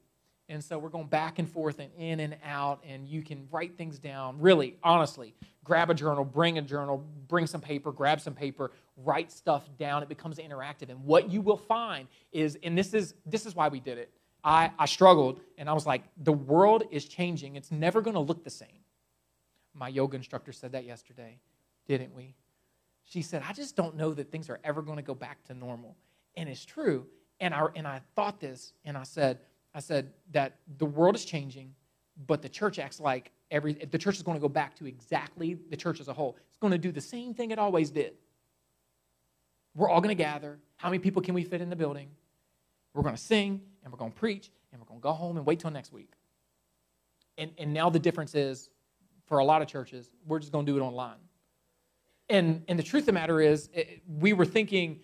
And 0.50 0.64
so 0.64 0.78
we're 0.78 0.90
going 0.90 1.08
back 1.08 1.40
and 1.40 1.50
forth 1.50 1.80
and 1.80 1.90
in 1.98 2.20
and 2.20 2.36
out, 2.46 2.84
and 2.88 3.08
you 3.08 3.24
can 3.24 3.48
write 3.50 3.76
things 3.76 3.98
down. 3.98 4.40
Really, 4.40 4.78
honestly, 4.84 5.34
grab 5.64 5.90
a 5.90 5.96
journal, 5.96 6.24
bring 6.24 6.60
a 6.60 6.62
journal, 6.62 7.04
bring 7.28 7.48
some 7.48 7.60
paper, 7.60 7.92
grab 7.92 8.22
some 8.22 8.36
paper, 8.36 8.72
write 8.98 9.32
stuff 9.32 9.68
down. 9.80 10.04
It 10.04 10.10
becomes 10.10 10.38
interactive. 10.38 10.90
And 10.90 11.04
what 11.06 11.32
you 11.32 11.42
will 11.42 11.58
find 11.58 12.08
is, 12.32 12.60
and 12.62 12.78
this 12.78 12.94
is 12.94 13.16
this 13.26 13.48
is 13.48 13.56
why 13.56 13.70
we 13.70 13.80
did 13.80 13.98
it. 13.98 14.12
I, 14.44 14.70
I 14.78 14.86
struggled 14.86 15.40
and 15.58 15.68
I 15.68 15.74
was 15.74 15.88
like, 15.88 16.04
the 16.22 16.34
world 16.34 16.84
is 16.92 17.06
changing. 17.06 17.56
It's 17.56 17.72
never 17.72 18.02
going 18.02 18.14
to 18.14 18.20
look 18.20 18.44
the 18.44 18.52
same. 18.52 18.84
My 19.74 19.88
yoga 19.88 20.18
instructor 20.18 20.52
said 20.52 20.74
that 20.74 20.84
yesterday, 20.84 21.40
didn't 21.88 22.14
we? 22.14 22.36
She 23.14 23.22
said, 23.22 23.44
I 23.48 23.54
just 23.54 23.76
don't 23.76 23.96
know 23.96 24.12
that 24.16 24.32
things 24.32 24.50
are 24.50 24.60
ever 24.64 24.82
going 24.82 24.98
to 24.98 25.04
go 25.04 25.14
back 25.14 25.44
to 25.44 25.54
normal. 25.54 25.96
And 26.36 26.50
it's 26.50 26.66
true. 26.66 27.06
And 27.40 27.54
I, 27.54 27.68
and 27.76 27.88
I 27.88 28.02
thought 28.16 28.40
this, 28.40 28.74
and 28.86 28.98
I 28.98 29.04
said, 29.04 29.38
I 29.76 29.82
said 29.82 30.14
that 30.32 30.58
the 30.80 30.88
world 30.88 31.16
is 31.16 31.24
changing, 31.24 31.76
but 32.26 32.42
the 32.42 32.50
church 32.50 32.80
acts 32.80 33.00
like 33.00 33.32
every, 33.52 33.74
the 33.74 34.00
church 34.00 34.16
is 34.16 34.24
going 34.24 34.36
to 34.36 34.42
go 34.42 34.50
back 34.50 34.76
to 34.78 34.88
exactly 34.88 35.60
the 35.70 35.78
church 35.78 36.00
as 36.00 36.08
a 36.08 36.14
whole. 36.14 36.38
It's 36.48 36.58
going 36.58 36.72
to 36.72 36.80
do 36.80 36.92
the 36.92 37.02
same 37.02 37.36
thing 37.36 37.52
it 37.52 37.60
always 37.60 37.92
did. 37.92 38.14
We're 39.76 39.90
all 39.90 40.02
going 40.02 40.18
to 40.18 40.24
gather. 40.24 40.58
How 40.78 40.90
many 40.90 40.98
people 40.98 41.22
can 41.22 41.36
we 41.36 41.44
fit 41.44 41.62
in 41.62 41.70
the 41.70 41.76
building? 41.76 42.10
We're 42.96 43.04
going 43.04 43.16
to 43.16 43.22
sing, 43.22 43.62
and 43.84 43.94
we're 43.94 44.00
going 44.00 44.12
to 44.12 44.20
preach, 44.20 44.50
and 44.72 44.82
we're 44.82 44.88
going 44.88 45.00
to 45.00 45.04
go 45.04 45.12
home 45.12 45.38
and 45.38 45.46
wait 45.46 45.60
till 45.60 45.70
next 45.70 45.94
week. 45.94 46.14
And, 47.38 47.52
and 47.60 47.76
now 47.76 47.92
the 47.92 48.00
difference 48.00 48.34
is, 48.34 48.72
for 49.28 49.38
a 49.38 49.46
lot 49.46 49.62
of 49.62 49.68
churches, 49.68 50.10
we're 50.26 50.40
just 50.40 50.52
going 50.52 50.66
to 50.66 50.72
do 50.72 50.80
it 50.80 50.82
online. 50.82 51.18
And, 52.30 52.64
and 52.68 52.80
the 52.80 52.84
truth 52.84 53.04
of 53.04 53.08
the 53.08 53.14
matter 53.14 53.42
is, 53.42 53.70
it, 53.74 54.02
we 54.08 54.34
were 54.34 54.46
thinking 54.46 55.02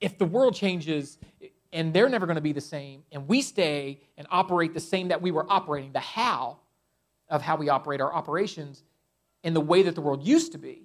if 0.00 0.18
the 0.18 0.24
world 0.24 0.54
changes 0.54 1.18
and 1.72 1.92
they're 1.92 2.08
never 2.08 2.26
going 2.26 2.36
to 2.36 2.42
be 2.42 2.52
the 2.52 2.60
same, 2.60 3.02
and 3.12 3.26
we 3.28 3.42
stay 3.42 4.00
and 4.16 4.26
operate 4.30 4.74
the 4.74 4.80
same 4.80 5.08
that 5.08 5.20
we 5.20 5.30
were 5.30 5.46
operating, 5.50 5.92
the 5.92 6.00
how 6.00 6.58
of 7.28 7.42
how 7.42 7.56
we 7.56 7.68
operate 7.68 8.00
our 8.00 8.12
operations 8.14 8.84
in 9.42 9.52
the 9.54 9.60
way 9.60 9.82
that 9.82 9.94
the 9.94 10.00
world 10.00 10.22
used 10.22 10.52
to 10.52 10.58
be, 10.58 10.82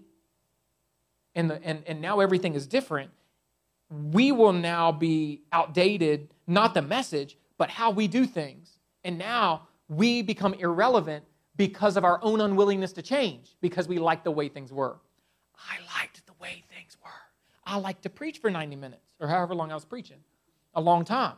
and, 1.35 1.49
the, 1.49 1.63
and, 1.63 1.83
and 1.87 2.01
now 2.01 2.19
everything 2.19 2.55
is 2.55 2.67
different, 2.67 3.09
we 3.89 4.31
will 4.31 4.53
now 4.53 4.91
be 4.91 5.41
outdated, 5.51 6.33
not 6.47 6.73
the 6.73 6.81
message, 6.81 7.37
but 7.57 7.69
how 7.69 7.91
we 7.91 8.07
do 8.07 8.25
things. 8.25 8.79
And 9.03 9.17
now 9.17 9.67
we 9.87 10.21
become 10.21 10.53
irrelevant 10.55 11.25
because 11.55 11.97
of 11.97 12.03
our 12.03 12.19
own 12.23 12.41
unwillingness 12.41 12.93
to 12.93 13.01
change, 13.01 13.55
because 13.61 13.87
we 13.87 13.99
like 13.99 14.23
the 14.23 14.31
way 14.31 14.49
things 14.49 14.71
were. 14.71 14.97
I 15.69 15.99
liked 15.99 16.25
the 16.25 16.33
way 16.41 16.63
things 16.73 16.97
were. 17.03 17.09
I 17.65 17.77
liked 17.77 18.03
to 18.03 18.09
preach 18.09 18.39
for 18.39 18.49
90 18.49 18.75
minutes 18.75 19.05
or 19.19 19.27
however 19.27 19.55
long 19.55 19.71
I 19.71 19.75
was 19.75 19.85
preaching, 19.85 20.17
a 20.73 20.81
long 20.81 21.05
time. 21.05 21.35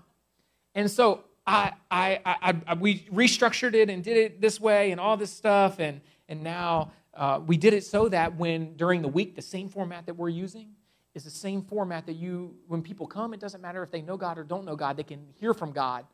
And 0.76 0.90
so 0.90 1.24
I, 1.46 1.74
I, 1.92 2.20
I, 2.26 2.56
I 2.68 2.74
we 2.76 3.00
restructured 3.06 3.74
it 3.74 3.90
and 3.90 4.04
did 4.04 4.18
it 4.18 4.42
this 4.42 4.60
way 4.60 4.92
and 4.92 5.00
all 5.00 5.18
this 5.18 5.32
stuff. 5.32 5.80
And, 5.80 6.02
and 6.30 6.42
now 6.42 6.92
uh, 7.14 7.42
we 7.46 7.58
did 7.58 7.74
it 7.74 7.84
so 7.84 8.10
that 8.10 8.36
when 8.38 8.76
during 8.76 9.02
the 9.02 9.08
week, 9.08 9.36
the 9.36 9.42
same 9.42 9.70
format 9.70 10.06
that 10.06 10.16
we're 10.16 10.30
using 10.30 10.70
is 11.14 11.24
the 11.24 11.30
same 11.30 11.62
format 11.62 12.06
that 12.08 12.14
you, 12.14 12.56
when 12.68 12.82
people 12.82 13.06
come, 13.06 13.34
it 13.34 13.40
doesn't 13.40 13.62
matter 13.62 13.84
if 13.84 13.92
they 13.92 14.02
know 14.02 14.18
God 14.18 14.38
or 14.38 14.44
don't 14.44 14.66
know 14.66 14.76
God, 14.76 14.98
they 14.98 15.04
can 15.04 15.28
hear 15.40 15.54
from 15.54 15.72
God, 15.72 16.06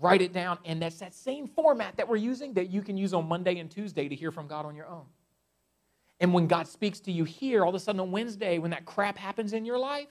write 0.00 0.22
it 0.22 0.32
down. 0.32 0.58
And 0.64 0.82
that's 0.82 0.98
that 0.98 1.14
same 1.14 1.46
format 1.46 1.96
that 1.98 2.08
we're 2.08 2.16
using 2.16 2.54
that 2.54 2.70
you 2.70 2.82
can 2.82 2.96
use 2.96 3.14
on 3.14 3.28
Monday 3.28 3.58
and 3.58 3.70
Tuesday 3.70 4.08
to 4.08 4.14
hear 4.14 4.32
from 4.32 4.48
God 4.48 4.66
on 4.66 4.74
your 4.74 4.88
own. 4.88 5.04
And 6.24 6.32
when 6.32 6.46
God 6.46 6.66
speaks 6.66 7.00
to 7.00 7.12
you 7.12 7.24
here, 7.24 7.64
all 7.64 7.68
of 7.68 7.74
a 7.74 7.78
sudden 7.78 8.00
on 8.00 8.10
Wednesday, 8.10 8.56
when 8.56 8.70
that 8.70 8.86
crap 8.86 9.18
happens 9.18 9.52
in 9.52 9.66
your 9.66 9.76
life, 9.76 10.08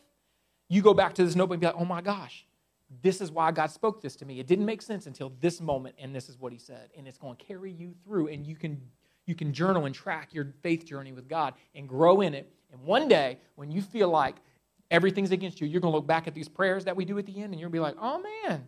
you 0.70 0.84
go 0.84 0.94
back 0.94 1.16
to 1.16 1.26
this 1.26 1.36
notebook 1.36 1.56
and 1.56 1.62
be 1.62 1.66
like, 1.66 1.76
oh 1.76 1.86
my 1.86 2.02
gosh, 2.02 2.46
this 3.02 3.20
is 3.20 3.32
why 3.32 3.52
God 3.52 3.72
spoke 3.72 4.00
this 4.00 4.16
to 4.18 4.26
me. 4.26 4.40
It 4.40 4.46
didn't 4.46 4.68
make 4.68 4.84
sense 4.84 5.08
until 5.08 5.34
this 5.42 5.60
moment, 5.60 5.96
and 5.98 6.14
this 6.14 6.30
is 6.30 6.38
what 6.38 6.52
He 6.52 6.60
said. 6.60 6.92
And 6.96 7.08
it's 7.08 7.18
going 7.18 7.36
to 7.36 7.44
carry 7.44 7.72
you 7.72 7.96
through, 8.04 8.28
and 8.28 8.46
you 8.46 8.56
can 8.56 8.80
you 9.26 9.34
can 9.34 9.52
journal 9.54 9.86
and 9.86 9.96
track 9.96 10.36
your 10.36 10.54
faith 10.62 10.86
journey 10.86 11.14
with 11.14 11.28
God 11.28 11.56
and 11.74 11.90
grow 11.90 12.22
in 12.22 12.36
it. 12.36 12.48
And 12.72 12.84
one 12.84 13.08
day, 13.08 13.40
when 13.56 13.72
you 13.72 13.82
feel 13.82 14.10
like 14.10 14.36
everything's 14.92 15.32
against 15.32 15.62
you, 15.62 15.66
you're 15.66 15.82
going 15.82 15.94
to 15.94 15.98
look 15.98 16.06
back 16.06 16.28
at 16.28 16.36
these 16.36 16.48
prayers 16.48 16.86
that 16.86 16.96
we 16.96 17.06
do 17.06 17.18
at 17.18 17.26
the 17.26 17.42
end, 17.42 17.54
and 17.54 17.62
to 17.64 17.70
be 17.70 17.80
like, 17.80 17.96
oh 18.00 18.22
man, 18.22 18.66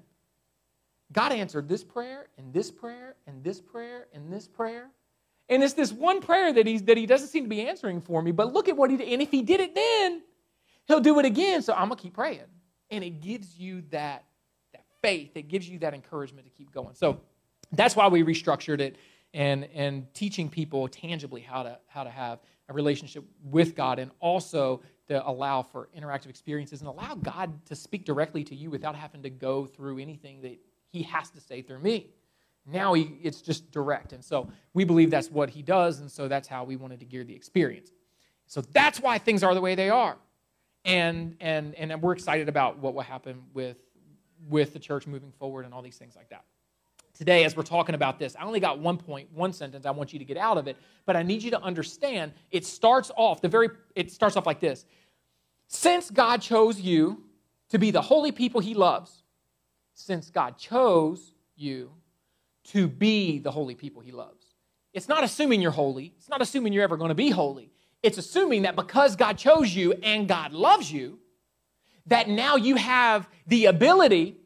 God 1.11 1.31
answered 1.31 1.69
this 1.69 1.83
prayer, 1.83 2.25
and 2.39 2.51
this 2.51 2.71
prayer, 2.71 3.17
and 3.27 3.43
this 3.43 3.61
prayer, 3.61 4.07
and 4.15 4.33
this 4.33 4.47
prayer. 4.47 4.89
And 5.49 5.63
it's 5.63 5.73
this 5.73 5.91
one 5.91 6.21
prayer 6.21 6.51
that, 6.53 6.65
he's, 6.65 6.83
that 6.83 6.97
he 6.97 7.05
doesn't 7.05 7.27
seem 7.27 7.43
to 7.43 7.49
be 7.49 7.61
answering 7.61 8.01
for 8.01 8.21
me, 8.21 8.31
but 8.31 8.53
look 8.53 8.67
at 8.67 8.75
what 8.75 8.89
he 8.89 8.97
did. 8.97 9.09
And 9.09 9.21
if 9.21 9.29
he 9.29 9.41
did 9.41 9.59
it 9.59 9.75
then, 9.75 10.23
he'll 10.87 10.99
do 10.99 11.19
it 11.19 11.25
again. 11.25 11.61
So 11.61 11.73
I'm 11.73 11.87
going 11.87 11.97
to 11.97 12.03
keep 12.03 12.13
praying. 12.13 12.41
And 12.89 13.03
it 13.03 13.21
gives 13.21 13.57
you 13.57 13.83
that, 13.91 14.25
that 14.73 14.85
faith, 15.01 15.31
it 15.35 15.47
gives 15.47 15.69
you 15.69 15.79
that 15.79 15.93
encouragement 15.93 16.45
to 16.45 16.51
keep 16.51 16.71
going. 16.71 16.95
So 16.95 17.21
that's 17.71 17.95
why 17.95 18.07
we 18.07 18.23
restructured 18.23 18.79
it 18.79 18.97
and, 19.33 19.67
and 19.73 20.11
teaching 20.13 20.49
people 20.49 20.87
tangibly 20.87 21.41
how 21.41 21.63
to, 21.63 21.77
how 21.87 22.03
to 22.03 22.09
have 22.09 22.39
a 22.69 22.73
relationship 22.73 23.23
with 23.43 23.75
God 23.75 23.99
and 23.99 24.11
also 24.19 24.81
to 25.07 25.27
allow 25.27 25.61
for 25.61 25.89
interactive 25.95 26.29
experiences 26.29 26.81
and 26.81 26.87
allow 26.87 27.15
God 27.15 27.65
to 27.65 27.75
speak 27.75 28.05
directly 28.05 28.43
to 28.45 28.55
you 28.55 28.71
without 28.71 28.95
having 28.95 29.21
to 29.23 29.29
go 29.29 29.65
through 29.65 29.99
anything 29.99 30.41
that 30.41 30.59
he 30.91 31.03
has 31.03 31.29
to 31.31 31.41
say 31.41 31.61
through 31.61 31.79
me. 31.79 32.07
Now 32.65 32.93
he, 32.93 33.17
it's 33.21 33.41
just 33.41 33.71
direct. 33.71 34.13
And 34.13 34.23
so 34.23 34.49
we 34.73 34.83
believe 34.83 35.11
that's 35.11 35.29
what 35.29 35.49
he 35.49 35.61
does, 35.61 35.99
and 35.99 36.11
so 36.11 36.27
that's 36.27 36.47
how 36.47 36.63
we 36.63 36.75
wanted 36.75 36.99
to 36.99 37.05
gear 37.05 37.23
the 37.23 37.35
experience. 37.35 37.91
So 38.47 38.61
that's 38.61 38.99
why 38.99 39.17
things 39.17 39.43
are 39.43 39.53
the 39.53 39.61
way 39.61 39.75
they 39.75 39.89
are. 39.89 40.17
And, 40.83 41.35
and, 41.39 41.75
and 41.75 42.01
we're 42.01 42.13
excited 42.13 42.47
about 42.49 42.77
what 42.77 42.93
will 42.93 43.01
happen 43.01 43.43
with, 43.53 43.77
with 44.49 44.73
the 44.73 44.79
church 44.79 45.07
moving 45.07 45.31
forward 45.31 45.65
and 45.65 45.73
all 45.73 45.81
these 45.81 45.97
things 45.97 46.15
like 46.15 46.29
that. 46.29 46.43
Today, 47.13 47.45
as 47.45 47.55
we're 47.55 47.63
talking 47.63 47.95
about 47.95 48.19
this, 48.19 48.35
I 48.35 48.43
only 48.43 48.59
got 48.59 48.79
one 48.79 48.97
point, 48.97 49.29
one 49.33 49.53
sentence 49.53 49.85
I 49.85 49.91
want 49.91 50.11
you 50.11 50.19
to 50.19 50.25
get 50.25 50.37
out 50.37 50.57
of 50.57 50.67
it, 50.67 50.75
but 51.05 51.15
I 51.15 51.23
need 51.23 51.41
you 51.41 51.51
to 51.51 51.61
understand 51.61 52.33
it 52.51 52.65
starts 52.65 53.09
off, 53.15 53.41
the 53.41 53.47
very, 53.47 53.69
it 53.95 54.11
starts 54.11 54.35
off 54.35 54.45
like 54.45 54.59
this. 54.59 54.85
Since 55.67 56.11
God 56.11 56.41
chose 56.41 56.79
you 56.79 57.23
to 57.69 57.79
be 57.79 57.89
the 57.89 58.01
holy 58.01 58.31
people 58.31 58.59
he 58.59 58.73
loves, 58.73 59.23
since 59.93 60.29
God 60.29 60.57
chose 60.57 61.33
you 61.55 61.89
to 62.71 62.87
be 62.87 63.39
the 63.39 63.51
holy 63.51 63.75
people 63.75 64.01
he 64.01 64.11
loves. 64.11 64.45
It's 64.93 65.07
not 65.07 65.23
assuming 65.23 65.61
you're 65.61 65.71
holy, 65.71 66.13
it's 66.17 66.29
not 66.29 66.41
assuming 66.41 66.73
you're 66.73 66.83
ever 66.83 66.97
going 66.97 67.09
to 67.09 67.15
be 67.15 67.29
holy. 67.29 67.71
It's 68.03 68.17
assuming 68.17 68.63
that 68.63 68.75
because 68.75 69.15
God 69.15 69.37
chose 69.37 69.75
you 69.75 69.93
and 70.03 70.27
God 70.27 70.53
loves 70.53 70.91
you, 70.91 71.19
that 72.05 72.29
now 72.29 72.55
you 72.55 72.75
have 72.75 73.27
the 73.47 73.65
ability 73.65 74.37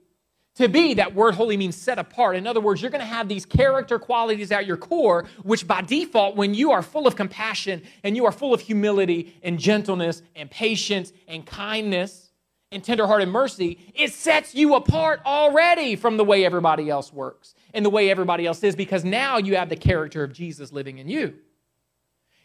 To 0.56 0.68
be, 0.68 0.96
that 0.96 1.16
word 1.16 1.36
holy 1.36 1.56
means 1.56 1.78
set 1.78 2.00
apart. 2.00 2.36
In 2.36 2.46
other 2.46 2.60
words, 2.60 2.82
you're 2.82 2.92
going 2.92 3.00
to 3.00 3.08
have 3.08 3.30
these 3.30 3.46
character 3.46 3.98
qualities 3.98 4.52
at 4.52 4.66
your 4.66 4.76
core, 4.76 5.26
which 5.44 5.66
by 5.66 5.82
default, 5.82 6.36
when 6.36 6.54
you 6.54 6.72
are 6.72 6.82
full 6.82 7.08
of 7.08 7.16
compassion 7.16 7.82
and 8.04 8.18
you 8.18 8.26
are 8.26 8.32
full 8.34 8.54
of 8.54 8.60
humility 8.60 9.38
and 9.42 9.58
gentleness 9.58 10.22
and 10.36 10.52
patience 10.52 11.14
and 11.30 11.46
kindness 11.46 12.32
and 12.74 12.84
tenderhearted 12.84 13.30
mercy, 13.30 13.80
it 13.96 14.12
sets 14.12 14.54
you 14.54 14.76
apart 14.76 15.22
already 15.26 15.96
from 15.96 16.18
the 16.18 16.26
way 16.26 16.44
everybody 16.44 16.90
else 16.90 17.14
works 17.14 17.56
and 17.74 17.86
the 17.86 17.90
way 17.90 18.10
everybody 18.10 18.46
else 18.46 18.64
is 18.64 18.76
because 18.76 19.04
now 19.04 19.38
you 19.38 19.56
have 19.56 19.70
the 19.70 19.76
character 19.76 20.24
of 20.24 20.34
Jesus 20.34 20.72
living 20.72 20.98
in 20.98 21.08
you. 21.08 21.36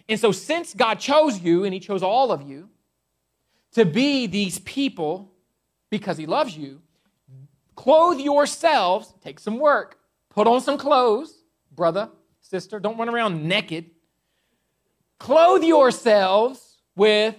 And 0.09 0.21
so, 0.21 0.33
since 0.33 0.75
God 0.75 1.01
chose 1.01 1.41
you 1.41 1.65
and 1.65 1.73
He 1.73 1.81
chose 1.81 2.03
all 2.03 2.31
of 2.31 2.43
you 2.43 2.69
to 3.73 3.85
be 3.85 4.27
these 4.27 4.59
people 4.61 5.33
because 5.91 6.19
He 6.19 6.27
loves 6.27 6.57
you, 6.57 6.83
Clothe 7.75 8.21
yourselves, 8.21 9.13
take 9.23 9.41
some 9.41 9.59
work, 9.59 9.99
put 10.31 10.47
on 10.47 10.61
some 10.61 10.79
clothes, 10.79 11.45
brother, 11.73 12.09
sister, 12.41 12.79
don't 12.79 12.99
run 12.99 13.09
around 13.09 13.45
naked. 13.45 13.91
Clothe 15.19 15.65
yourselves 15.65 16.79
with 16.97 17.35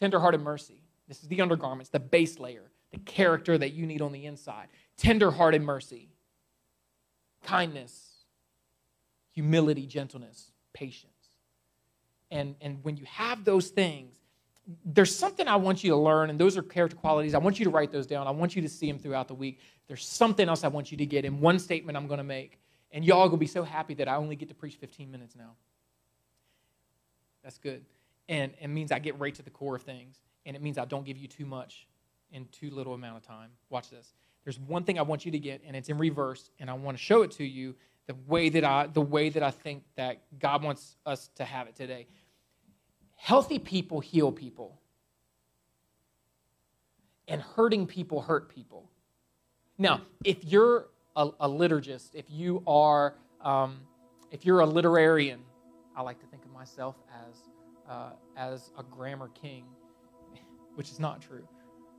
tenderhearted 0.00 0.40
mercy. 0.40 0.82
This 1.06 1.22
is 1.22 1.28
the 1.28 1.40
undergarments, 1.40 1.90
the 1.90 2.00
base 2.00 2.38
layer, 2.38 2.70
the 2.92 2.98
character 2.98 3.56
that 3.56 3.72
you 3.72 3.86
need 3.86 4.02
on 4.02 4.12
the 4.12 4.26
inside. 4.26 4.68
Tenderhearted 4.98 5.62
mercy, 5.62 6.10
kindness, 7.48 8.10
humility, 9.32 9.86
gentleness, 9.86 10.50
patience. 10.74 11.12
And, 12.30 12.54
and 12.60 12.84
when 12.84 12.96
you 12.96 13.04
have 13.06 13.44
those 13.44 13.68
things, 13.68 14.14
there's 14.84 15.14
something 15.14 15.48
I 15.48 15.56
want 15.56 15.82
you 15.82 15.90
to 15.92 15.96
learn, 15.96 16.28
and 16.28 16.38
those 16.38 16.58
are 16.58 16.62
character 16.62 16.96
qualities. 16.96 17.34
I 17.34 17.38
want 17.38 17.58
you 17.58 17.64
to 17.64 17.70
write 17.70 17.90
those 17.90 18.06
down. 18.06 18.26
I 18.26 18.32
want 18.32 18.54
you 18.54 18.60
to 18.60 18.68
see 18.68 18.86
them 18.86 18.98
throughout 18.98 19.26
the 19.26 19.34
week. 19.34 19.60
There's 19.86 20.04
something 20.04 20.46
else 20.46 20.62
I 20.62 20.68
want 20.68 20.92
you 20.92 20.98
to 20.98 21.06
get 21.06 21.24
in 21.24 21.40
one 21.40 21.58
statement 21.58 21.96
I'm 21.96 22.06
going 22.06 22.18
to 22.18 22.24
make. 22.24 22.60
And 22.92 23.02
y'all 23.02 23.30
will 23.30 23.38
be 23.38 23.46
so 23.46 23.62
happy 23.62 23.94
that 23.94 24.08
I 24.08 24.16
only 24.16 24.36
get 24.36 24.48
to 24.50 24.54
preach 24.54 24.76
15 24.76 25.10
minutes 25.10 25.34
now. 25.34 25.52
That's 27.42 27.56
good. 27.56 27.82
And 28.28 28.52
it 28.60 28.68
means 28.68 28.92
I 28.92 28.98
get 28.98 29.18
right 29.18 29.34
to 29.34 29.42
the 29.42 29.50
core 29.50 29.76
of 29.76 29.82
things. 29.82 30.18
And 30.44 30.54
it 30.54 30.60
means 30.60 30.76
I 30.76 30.84
don't 30.84 31.06
give 31.06 31.16
you 31.16 31.28
too 31.28 31.46
much 31.46 31.86
in 32.30 32.46
too 32.52 32.70
little 32.70 32.92
amount 32.92 33.16
of 33.16 33.22
time. 33.22 33.50
Watch 33.70 33.88
this. 33.88 34.12
There's 34.48 34.58
one 34.60 34.84
thing 34.84 34.98
I 34.98 35.02
want 35.02 35.26
you 35.26 35.32
to 35.32 35.38
get, 35.38 35.60
and 35.66 35.76
it's 35.76 35.90
in 35.90 35.98
reverse, 35.98 36.48
and 36.58 36.70
I 36.70 36.72
want 36.72 36.96
to 36.96 37.02
show 37.02 37.20
it 37.20 37.32
to 37.32 37.44
you 37.44 37.74
the 38.06 38.14
way 38.26 38.48
that 38.48 38.64
I 38.64 38.86
the 38.86 39.02
way 39.02 39.28
that 39.28 39.42
I 39.42 39.50
think 39.50 39.82
that 39.96 40.22
God 40.38 40.62
wants 40.62 40.96
us 41.04 41.28
to 41.34 41.44
have 41.44 41.68
it 41.68 41.76
today. 41.76 42.06
Healthy 43.16 43.58
people 43.58 44.00
heal 44.00 44.32
people, 44.32 44.80
and 47.28 47.42
hurting 47.42 47.86
people 47.86 48.22
hurt 48.22 48.48
people. 48.48 48.90
Now, 49.76 50.00
if 50.24 50.42
you're 50.42 50.86
a, 51.14 51.28
a 51.40 51.46
liturgist, 51.46 52.14
if 52.14 52.24
you 52.30 52.62
are, 52.66 53.16
um, 53.42 53.80
if 54.30 54.46
you're 54.46 54.62
a 54.62 54.66
literarian, 54.66 55.40
I 55.94 56.00
like 56.00 56.20
to 56.20 56.26
think 56.28 56.46
of 56.46 56.52
myself 56.52 56.96
as 57.28 57.36
uh, 57.86 58.12
as 58.34 58.70
a 58.78 58.82
grammar 58.82 59.28
king, 59.34 59.66
which 60.74 60.88
is 60.90 60.98
not 60.98 61.20
true, 61.20 61.46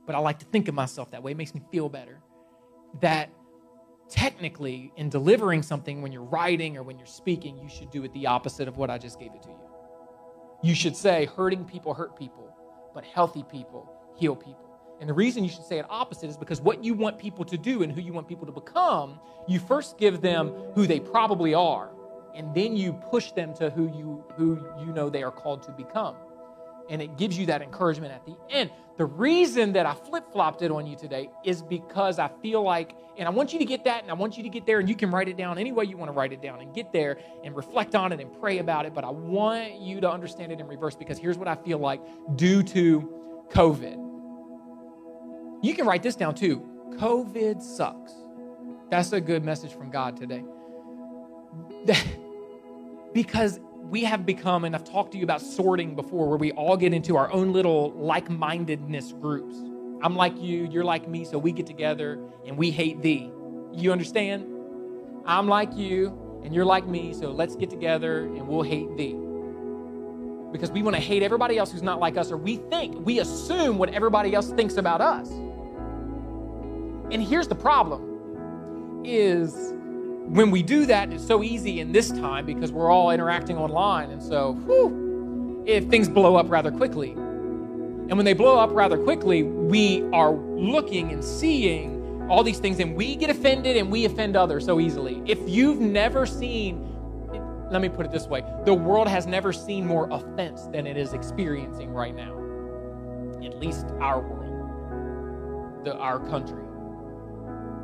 but 0.04 0.16
I 0.16 0.18
like 0.18 0.40
to 0.40 0.46
think 0.46 0.66
of 0.66 0.74
myself 0.74 1.12
that 1.12 1.22
way. 1.22 1.30
It 1.30 1.36
makes 1.36 1.54
me 1.54 1.62
feel 1.70 1.88
better. 1.88 2.18
That 3.00 3.30
technically, 4.08 4.92
in 4.96 5.08
delivering 5.08 5.62
something 5.62 6.02
when 6.02 6.12
you're 6.12 6.24
writing 6.24 6.76
or 6.76 6.82
when 6.82 6.98
you're 6.98 7.06
speaking, 7.06 7.56
you 7.58 7.68
should 7.68 7.90
do 7.90 8.02
it 8.04 8.12
the 8.12 8.26
opposite 8.26 8.68
of 8.68 8.76
what 8.76 8.90
I 8.90 8.98
just 8.98 9.18
gave 9.18 9.32
it 9.34 9.42
to 9.42 9.48
you. 9.48 9.70
You 10.62 10.74
should 10.74 10.96
say, 10.96 11.26
hurting 11.26 11.64
people 11.64 11.94
hurt 11.94 12.18
people, 12.18 12.54
but 12.92 13.04
healthy 13.04 13.44
people 13.44 13.90
heal 14.16 14.36
people. 14.36 14.70
And 15.00 15.08
the 15.08 15.14
reason 15.14 15.42
you 15.42 15.50
should 15.50 15.64
say 15.64 15.78
it 15.78 15.86
opposite 15.88 16.28
is 16.28 16.36
because 16.36 16.60
what 16.60 16.84
you 16.84 16.92
want 16.92 17.18
people 17.18 17.44
to 17.46 17.56
do 17.56 17.82
and 17.82 17.90
who 17.90 18.02
you 18.02 18.12
want 18.12 18.28
people 18.28 18.44
to 18.44 18.52
become, 18.52 19.18
you 19.48 19.58
first 19.58 19.96
give 19.96 20.20
them 20.20 20.52
who 20.74 20.86
they 20.86 21.00
probably 21.00 21.54
are, 21.54 21.90
and 22.34 22.54
then 22.54 22.76
you 22.76 22.92
push 22.92 23.32
them 23.32 23.54
to 23.54 23.70
who 23.70 23.84
you 23.96 24.22
who 24.36 24.62
you 24.78 24.92
know 24.92 25.08
they 25.08 25.22
are 25.22 25.30
called 25.30 25.62
to 25.62 25.72
become. 25.72 26.16
And 26.90 27.00
it 27.00 27.16
gives 27.16 27.38
you 27.38 27.46
that 27.46 27.62
encouragement 27.62 28.12
at 28.12 28.26
the 28.26 28.36
end. 28.50 28.70
The 28.98 29.06
reason 29.06 29.72
that 29.72 29.86
I 29.86 29.94
flip-flopped 29.94 30.60
it 30.60 30.70
on 30.70 30.86
you 30.86 30.96
today 30.96 31.30
is 31.42 31.62
because 31.62 32.18
I 32.18 32.28
feel 32.42 32.62
like, 32.62 32.94
and 33.16 33.26
I 33.26 33.30
want 33.30 33.54
you 33.54 33.58
to 33.58 33.64
get 33.64 33.84
that, 33.84 34.02
and 34.02 34.10
I 34.10 34.14
want 34.14 34.36
you 34.36 34.42
to 34.42 34.50
get 34.50 34.66
there, 34.66 34.78
and 34.80 34.88
you 34.88 34.94
can 34.94 35.10
write 35.10 35.28
it 35.28 35.38
down 35.38 35.56
any 35.56 35.72
way 35.72 35.84
you 35.84 35.96
want 35.96 36.10
to 36.10 36.12
write 36.12 36.34
it 36.34 36.42
down 36.42 36.60
and 36.60 36.74
get 36.74 36.92
there 36.92 37.16
and 37.42 37.56
reflect 37.56 37.94
on 37.94 38.12
it 38.12 38.20
and 38.20 38.38
pray 38.40 38.58
about 38.58 38.84
it. 38.84 38.92
But 38.92 39.04
I 39.04 39.10
want 39.10 39.80
you 39.80 40.00
to 40.02 40.10
understand 40.10 40.52
it 40.52 40.60
in 40.60 40.66
reverse 40.66 40.96
because 40.96 41.16
here's 41.16 41.38
what 41.38 41.48
I 41.48 41.54
feel 41.54 41.78
like 41.78 42.02
due 42.36 42.62
to 42.64 43.46
COVID 43.50 44.10
you 45.62 45.74
can 45.74 45.86
write 45.86 46.02
this 46.02 46.16
down 46.16 46.34
too. 46.34 46.66
COVID 46.96 47.62
sucks. 47.62 48.14
That's 48.90 49.12
a 49.12 49.20
good 49.20 49.44
message 49.44 49.72
from 49.72 49.90
God 49.90 50.16
today. 50.16 50.42
because 53.12 53.60
we 53.90 54.04
have 54.04 54.24
become, 54.24 54.64
and 54.64 54.74
I've 54.74 54.84
talked 54.84 55.12
to 55.12 55.18
you 55.18 55.24
about 55.24 55.42
sorting 55.42 55.96
before, 55.96 56.28
where 56.28 56.38
we 56.38 56.52
all 56.52 56.76
get 56.76 56.94
into 56.94 57.16
our 57.16 57.30
own 57.32 57.52
little 57.52 57.90
like 57.92 58.30
mindedness 58.30 59.12
groups. 59.12 59.56
I'm 60.00 60.14
like 60.14 60.40
you, 60.40 60.68
you're 60.70 60.84
like 60.84 61.08
me, 61.08 61.24
so 61.24 61.38
we 61.38 61.50
get 61.50 61.66
together 61.66 62.20
and 62.46 62.56
we 62.56 62.70
hate 62.70 63.02
thee. 63.02 63.32
You 63.72 63.90
understand? 63.90 64.46
I'm 65.26 65.48
like 65.48 65.76
you, 65.76 66.40
and 66.44 66.54
you're 66.54 66.64
like 66.64 66.86
me, 66.86 67.12
so 67.12 67.32
let's 67.32 67.56
get 67.56 67.68
together 67.68 68.20
and 68.20 68.46
we'll 68.46 68.62
hate 68.62 68.96
thee. 68.96 69.16
Because 70.52 70.70
we 70.70 70.82
want 70.82 70.94
to 70.94 71.02
hate 71.02 71.24
everybody 71.24 71.58
else 71.58 71.72
who's 71.72 71.82
not 71.82 71.98
like 71.98 72.16
us, 72.16 72.30
or 72.30 72.36
we 72.36 72.56
think, 72.56 73.04
we 73.04 73.18
assume 73.18 73.76
what 73.76 73.90
everybody 73.90 74.34
else 74.34 74.50
thinks 74.52 74.76
about 74.76 75.00
us. 75.00 75.28
And 77.10 77.20
here's 77.20 77.48
the 77.48 77.56
problem 77.56 79.02
is 79.04 79.74
when 80.30 80.52
we 80.52 80.62
do 80.62 80.86
that, 80.86 81.12
it's 81.12 81.26
so 81.26 81.42
easy 81.42 81.80
in 81.80 81.90
this 81.90 82.10
time 82.10 82.46
because 82.46 82.70
we're 82.70 82.88
all 82.88 83.10
interacting 83.10 83.56
online. 83.56 84.10
And 84.10 84.22
so, 84.22 84.52
whew, 84.66 85.64
if 85.66 85.88
things 85.88 86.08
blow 86.08 86.36
up 86.36 86.48
rather 86.48 86.70
quickly. 86.70 87.10
And 87.10 88.16
when 88.16 88.24
they 88.24 88.32
blow 88.32 88.56
up 88.56 88.70
rather 88.72 88.96
quickly, 88.96 89.42
we 89.42 90.02
are 90.12 90.32
looking 90.32 91.10
and 91.10 91.24
seeing 91.24 92.28
all 92.30 92.44
these 92.44 92.60
things 92.60 92.78
and 92.78 92.94
we 92.94 93.16
get 93.16 93.28
offended 93.28 93.76
and 93.76 93.90
we 93.90 94.04
offend 94.04 94.36
others 94.36 94.64
so 94.64 94.78
easily. 94.78 95.20
If 95.26 95.40
you've 95.48 95.80
never 95.80 96.26
seen, 96.26 96.86
let 97.72 97.82
me 97.82 97.88
put 97.88 98.06
it 98.06 98.12
this 98.12 98.26
way 98.26 98.44
the 98.64 98.74
world 98.74 99.08
has 99.08 99.26
never 99.26 99.52
seen 99.52 99.84
more 99.84 100.08
offense 100.10 100.66
than 100.68 100.86
it 100.86 100.96
is 100.96 101.12
experiencing 101.12 101.90
right 101.90 102.14
now. 102.14 102.36
At 103.44 103.58
least 103.58 103.86
our 104.00 104.20
world, 104.20 105.84
the, 105.84 105.96
our 105.96 106.20
country. 106.28 106.62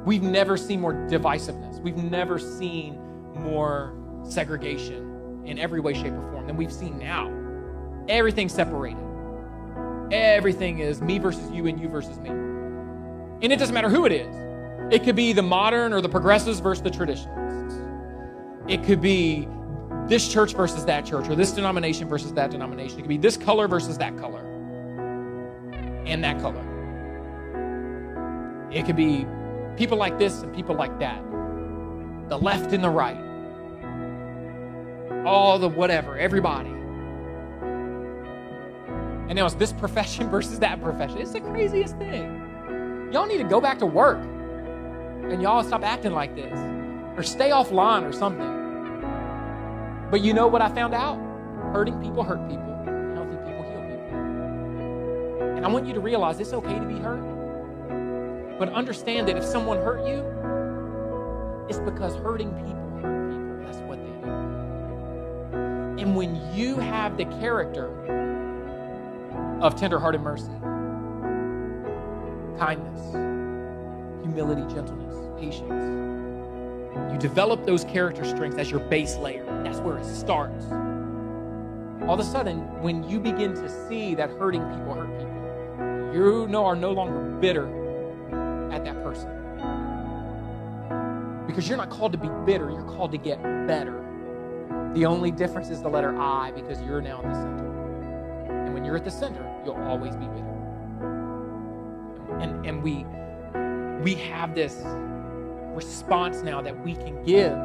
We've 0.06 0.22
never 0.22 0.56
seen 0.56 0.80
more 0.80 0.94
divisiveness. 0.94 1.80
We've 1.80 1.96
never 1.96 2.38
seen 2.38 2.96
more 3.34 3.92
segregation 4.22 5.42
in 5.44 5.58
every 5.58 5.80
way, 5.80 5.94
shape, 5.94 6.12
or 6.12 6.30
form 6.30 6.46
than 6.46 6.56
we've 6.56 6.72
seen 6.72 6.96
now. 6.96 7.28
Everything's 8.08 8.54
separated. 8.54 9.02
Everything 10.12 10.78
is 10.78 11.02
me 11.02 11.18
versus 11.18 11.50
you 11.50 11.66
and 11.66 11.80
you 11.80 11.88
versus 11.88 12.20
me. 12.20 12.30
And 12.30 13.52
it 13.52 13.58
doesn't 13.58 13.74
matter 13.74 13.88
who 13.88 14.06
it 14.06 14.12
is. 14.12 14.32
It 14.92 15.02
could 15.02 15.16
be 15.16 15.32
the 15.32 15.42
modern 15.42 15.92
or 15.92 16.00
the 16.00 16.08
progressives 16.08 16.60
versus 16.60 16.84
the 16.84 16.90
traditionalists. 16.90 17.76
It 18.68 18.84
could 18.84 19.00
be 19.00 19.48
this 20.06 20.32
church 20.32 20.54
versus 20.54 20.84
that 20.84 21.04
church, 21.04 21.28
or 21.28 21.34
this 21.34 21.50
denomination 21.50 22.08
versus 22.08 22.32
that 22.34 22.52
denomination. 22.52 23.00
It 23.00 23.02
could 23.02 23.08
be 23.08 23.18
this 23.18 23.36
color 23.36 23.66
versus 23.66 23.98
that 23.98 24.16
color, 24.18 24.44
and 26.06 26.22
that 26.22 26.40
color. 26.40 26.62
It 28.70 28.86
could 28.86 28.94
be 28.94 29.26
People 29.76 29.98
like 29.98 30.18
this 30.18 30.40
and 30.42 30.54
people 30.54 30.74
like 30.74 30.98
that. 31.00 31.22
The 32.28 32.38
left 32.38 32.72
and 32.72 32.82
the 32.82 32.88
right. 32.88 33.18
All 35.26 35.58
the 35.58 35.68
whatever, 35.68 36.16
everybody. 36.18 36.70
And 39.28 39.34
now 39.34 39.44
it's 39.44 39.54
this 39.56 39.72
profession 39.72 40.30
versus 40.30 40.58
that 40.60 40.80
profession. 40.80 41.18
It's 41.18 41.32
the 41.32 41.40
craziest 41.40 41.98
thing. 41.98 43.08
Y'all 43.12 43.26
need 43.26 43.38
to 43.38 43.44
go 43.44 43.60
back 43.60 43.78
to 43.80 43.86
work 43.86 44.18
and 44.18 45.42
y'all 45.42 45.62
stop 45.62 45.82
acting 45.82 46.12
like 46.12 46.34
this 46.34 46.58
or 47.16 47.22
stay 47.22 47.50
offline 47.50 48.02
or 48.02 48.12
something. 48.12 48.54
But 50.10 50.22
you 50.22 50.32
know 50.32 50.46
what 50.46 50.62
I 50.62 50.68
found 50.68 50.94
out? 50.94 51.18
Hurting 51.72 52.00
people 52.00 52.22
hurt 52.22 52.48
people, 52.48 52.64
healthy 53.14 53.36
people 53.36 53.62
heal 53.64 53.82
people. 53.82 55.56
And 55.56 55.66
I 55.66 55.68
want 55.68 55.86
you 55.86 55.92
to 55.94 56.00
realize 56.00 56.40
it's 56.40 56.52
okay 56.52 56.78
to 56.78 56.86
be 56.86 56.98
hurt. 56.98 57.35
But 58.58 58.72
understand 58.72 59.28
that 59.28 59.36
if 59.36 59.44
someone 59.44 59.78
hurt 59.78 60.06
you, 60.06 60.24
it's 61.68 61.78
because 61.80 62.14
hurting 62.16 62.50
people 62.54 62.88
hurt 63.02 63.30
people. 63.30 63.58
That's 63.66 63.78
what 63.78 63.98
they 63.98 64.12
do. 64.22 66.02
And 66.02 66.16
when 66.16 66.40
you 66.54 66.76
have 66.76 67.18
the 67.18 67.26
character 67.26 67.88
of 69.60 69.76
tenderhearted 69.76 70.22
mercy, 70.22 70.52
kindness, 72.58 73.12
humility, 74.22 74.62
gentleness, 74.74 75.16
patience, 75.38 76.06
you 77.12 77.18
develop 77.18 77.66
those 77.66 77.84
character 77.84 78.24
strengths 78.24 78.58
as 78.58 78.70
your 78.70 78.80
base 78.80 79.16
layer. 79.16 79.44
That's 79.64 79.80
where 79.80 79.98
it 79.98 80.06
starts. 80.06 80.64
All 82.08 82.14
of 82.14 82.20
a 82.20 82.24
sudden, 82.24 82.60
when 82.80 83.06
you 83.08 83.20
begin 83.20 83.52
to 83.54 83.88
see 83.88 84.14
that 84.14 84.30
hurting 84.30 84.62
people 84.62 84.94
hurt 84.94 85.10
people, 85.18 86.14
you 86.14 86.46
know 86.48 86.64
are 86.64 86.76
no 86.76 86.92
longer 86.92 87.18
bitter 87.38 87.85
at 88.72 88.84
that 88.84 89.02
person. 89.02 89.30
Because 91.46 91.68
you're 91.68 91.78
not 91.78 91.90
called 91.90 92.12
to 92.12 92.18
be 92.18 92.28
bitter, 92.44 92.70
you're 92.70 92.82
called 92.82 93.12
to 93.12 93.18
get 93.18 93.42
better. 93.66 94.02
The 94.94 95.06
only 95.06 95.30
difference 95.30 95.68
is 95.70 95.82
the 95.82 95.88
letter 95.88 96.16
I 96.18 96.52
because 96.52 96.80
you're 96.82 97.00
now 97.00 97.18
at 97.18 97.24
the 97.24 97.34
center. 97.34 98.64
And 98.66 98.74
when 98.74 98.84
you're 98.84 98.96
at 98.96 99.04
the 99.04 99.10
center, 99.10 99.44
you'll 99.64 99.76
always 99.76 100.16
be 100.16 100.26
bitter. 100.26 100.46
And, 102.40 102.66
and 102.66 102.82
we, 102.82 103.04
we 104.02 104.14
have 104.30 104.54
this 104.54 104.82
response 105.74 106.42
now 106.42 106.60
that 106.62 106.78
we 106.82 106.94
can 106.94 107.22
give 107.24 107.56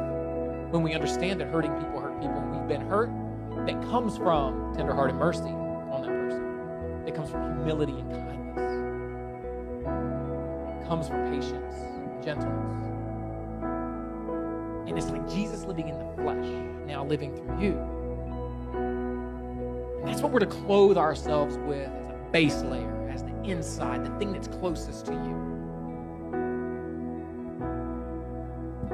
when 0.70 0.82
we 0.82 0.94
understand 0.94 1.40
that 1.40 1.48
hurting 1.48 1.72
people 1.72 2.00
hurt 2.00 2.20
people 2.20 2.36
and 2.36 2.58
we've 2.58 2.68
been 2.68 2.86
hurt 2.86 3.10
that 3.66 3.80
comes 3.90 4.16
from 4.16 4.74
tenderhearted 4.74 5.16
mercy 5.16 5.42
on 5.42 6.02
that 6.02 6.08
person. 6.08 7.04
It 7.06 7.14
comes 7.14 7.30
from 7.30 7.56
humility 7.56 7.92
and 7.92 8.10
kindness. 8.10 8.41
Comes 10.92 11.08
from 11.08 11.24
patience, 11.30 11.74
gentleness. 12.22 12.76
And 14.86 14.98
it's 14.98 15.08
like 15.08 15.26
Jesus 15.26 15.64
living 15.64 15.88
in 15.88 15.98
the 15.98 16.04
flesh, 16.16 16.44
now 16.86 17.02
living 17.02 17.34
through 17.34 17.62
you. 17.62 17.78
And 18.74 20.06
that's 20.06 20.20
what 20.20 20.32
we're 20.32 20.40
to 20.40 20.46
clothe 20.46 20.98
ourselves 20.98 21.56
with 21.56 21.88
as 21.88 22.10
a 22.10 22.18
base 22.30 22.60
layer, 22.60 23.08
as 23.10 23.22
the 23.22 23.32
inside, 23.42 24.04
the 24.04 24.10
thing 24.18 24.34
that's 24.34 24.48
closest 24.48 25.06
to 25.06 25.12
you. 25.12 25.34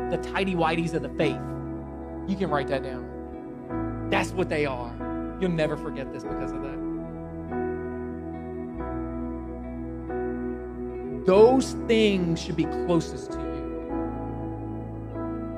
The 0.08 0.18
tidy 0.18 0.54
whities 0.54 0.94
of 0.94 1.02
the 1.02 1.08
faith. 1.08 1.40
You 2.28 2.36
can 2.36 2.48
write 2.48 2.68
that 2.68 2.84
down. 2.84 4.08
That's 4.08 4.30
what 4.30 4.48
they 4.48 4.66
are. 4.66 4.94
You'll 5.40 5.50
never 5.50 5.76
forget 5.76 6.12
this 6.12 6.22
because 6.22 6.52
of 6.52 6.62
that. 6.62 6.87
Those 11.28 11.72
things 11.86 12.40
should 12.40 12.56
be 12.56 12.64
closest 12.64 13.32
to 13.32 13.38
you. 13.38 13.54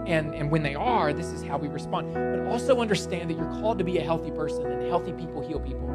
And, 0.04 0.34
and 0.34 0.50
when 0.50 0.64
they 0.64 0.74
are, 0.74 1.12
this 1.12 1.26
is 1.26 1.44
how 1.44 1.58
we 1.58 1.68
respond. 1.68 2.12
But 2.12 2.40
also 2.46 2.80
understand 2.80 3.30
that 3.30 3.36
you're 3.36 3.60
called 3.60 3.78
to 3.78 3.84
be 3.84 3.98
a 3.98 4.02
healthy 4.02 4.32
person, 4.32 4.66
and 4.66 4.82
healthy 4.88 5.12
people 5.12 5.46
heal 5.46 5.60
people. 5.60 5.86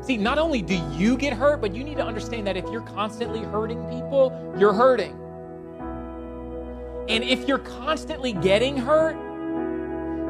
See, 0.00 0.16
not 0.16 0.38
only 0.38 0.62
do 0.62 0.76
you 0.92 1.16
get 1.16 1.32
hurt, 1.32 1.60
but 1.60 1.74
you 1.74 1.82
need 1.82 1.96
to 1.96 2.06
understand 2.06 2.46
that 2.46 2.56
if 2.56 2.64
you're 2.70 2.82
constantly 2.82 3.40
hurting 3.40 3.82
people, 3.86 4.54
you're 4.56 4.74
hurting. 4.74 5.18
And 7.08 7.24
if 7.24 7.48
you're 7.48 7.58
constantly 7.58 8.32
getting 8.32 8.76
hurt, 8.76 9.16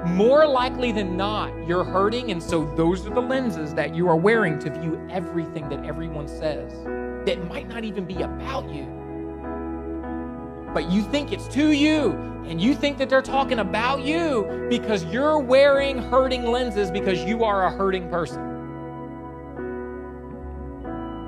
more 0.09 0.47
likely 0.47 0.93
than 0.93 1.17
not, 1.17 1.53
you're 1.67 1.85
hurting. 1.85 2.31
And 2.31 2.43
so 2.43 2.65
those 2.75 3.07
are 3.07 3.15
the 3.15 3.21
lenses 3.21 3.75
that 3.75 3.95
you 3.95 4.09
are 4.09 4.17
wearing 4.17 4.59
to 4.61 4.71
view 4.71 5.01
everything 5.11 5.69
that 5.69 5.85
everyone 5.85 6.29
says 6.29 6.73
that 7.27 7.47
might 7.49 7.69
not 7.69 7.85
even 7.85 8.05
be 8.05 8.23
about 8.23 8.69
you. 8.71 8.87
But 10.75 10.91
you 10.91 11.03
think 11.03 11.33
it's 11.33 11.49
to 11.49 11.73
you, 11.73 12.13
and 12.47 12.61
you 12.61 12.75
think 12.75 12.99
that 12.99 13.09
they're 13.09 13.23
talking 13.23 13.59
about 13.59 14.03
you 14.03 14.67
because 14.69 15.05
you're 15.07 15.39
wearing 15.39 15.99
hurting 15.99 16.45
lenses 16.47 16.91
because 16.91 17.23
you 17.25 17.45
are 17.45 17.67
a 17.67 17.71
hurting 17.71 18.09
person. 18.09 18.41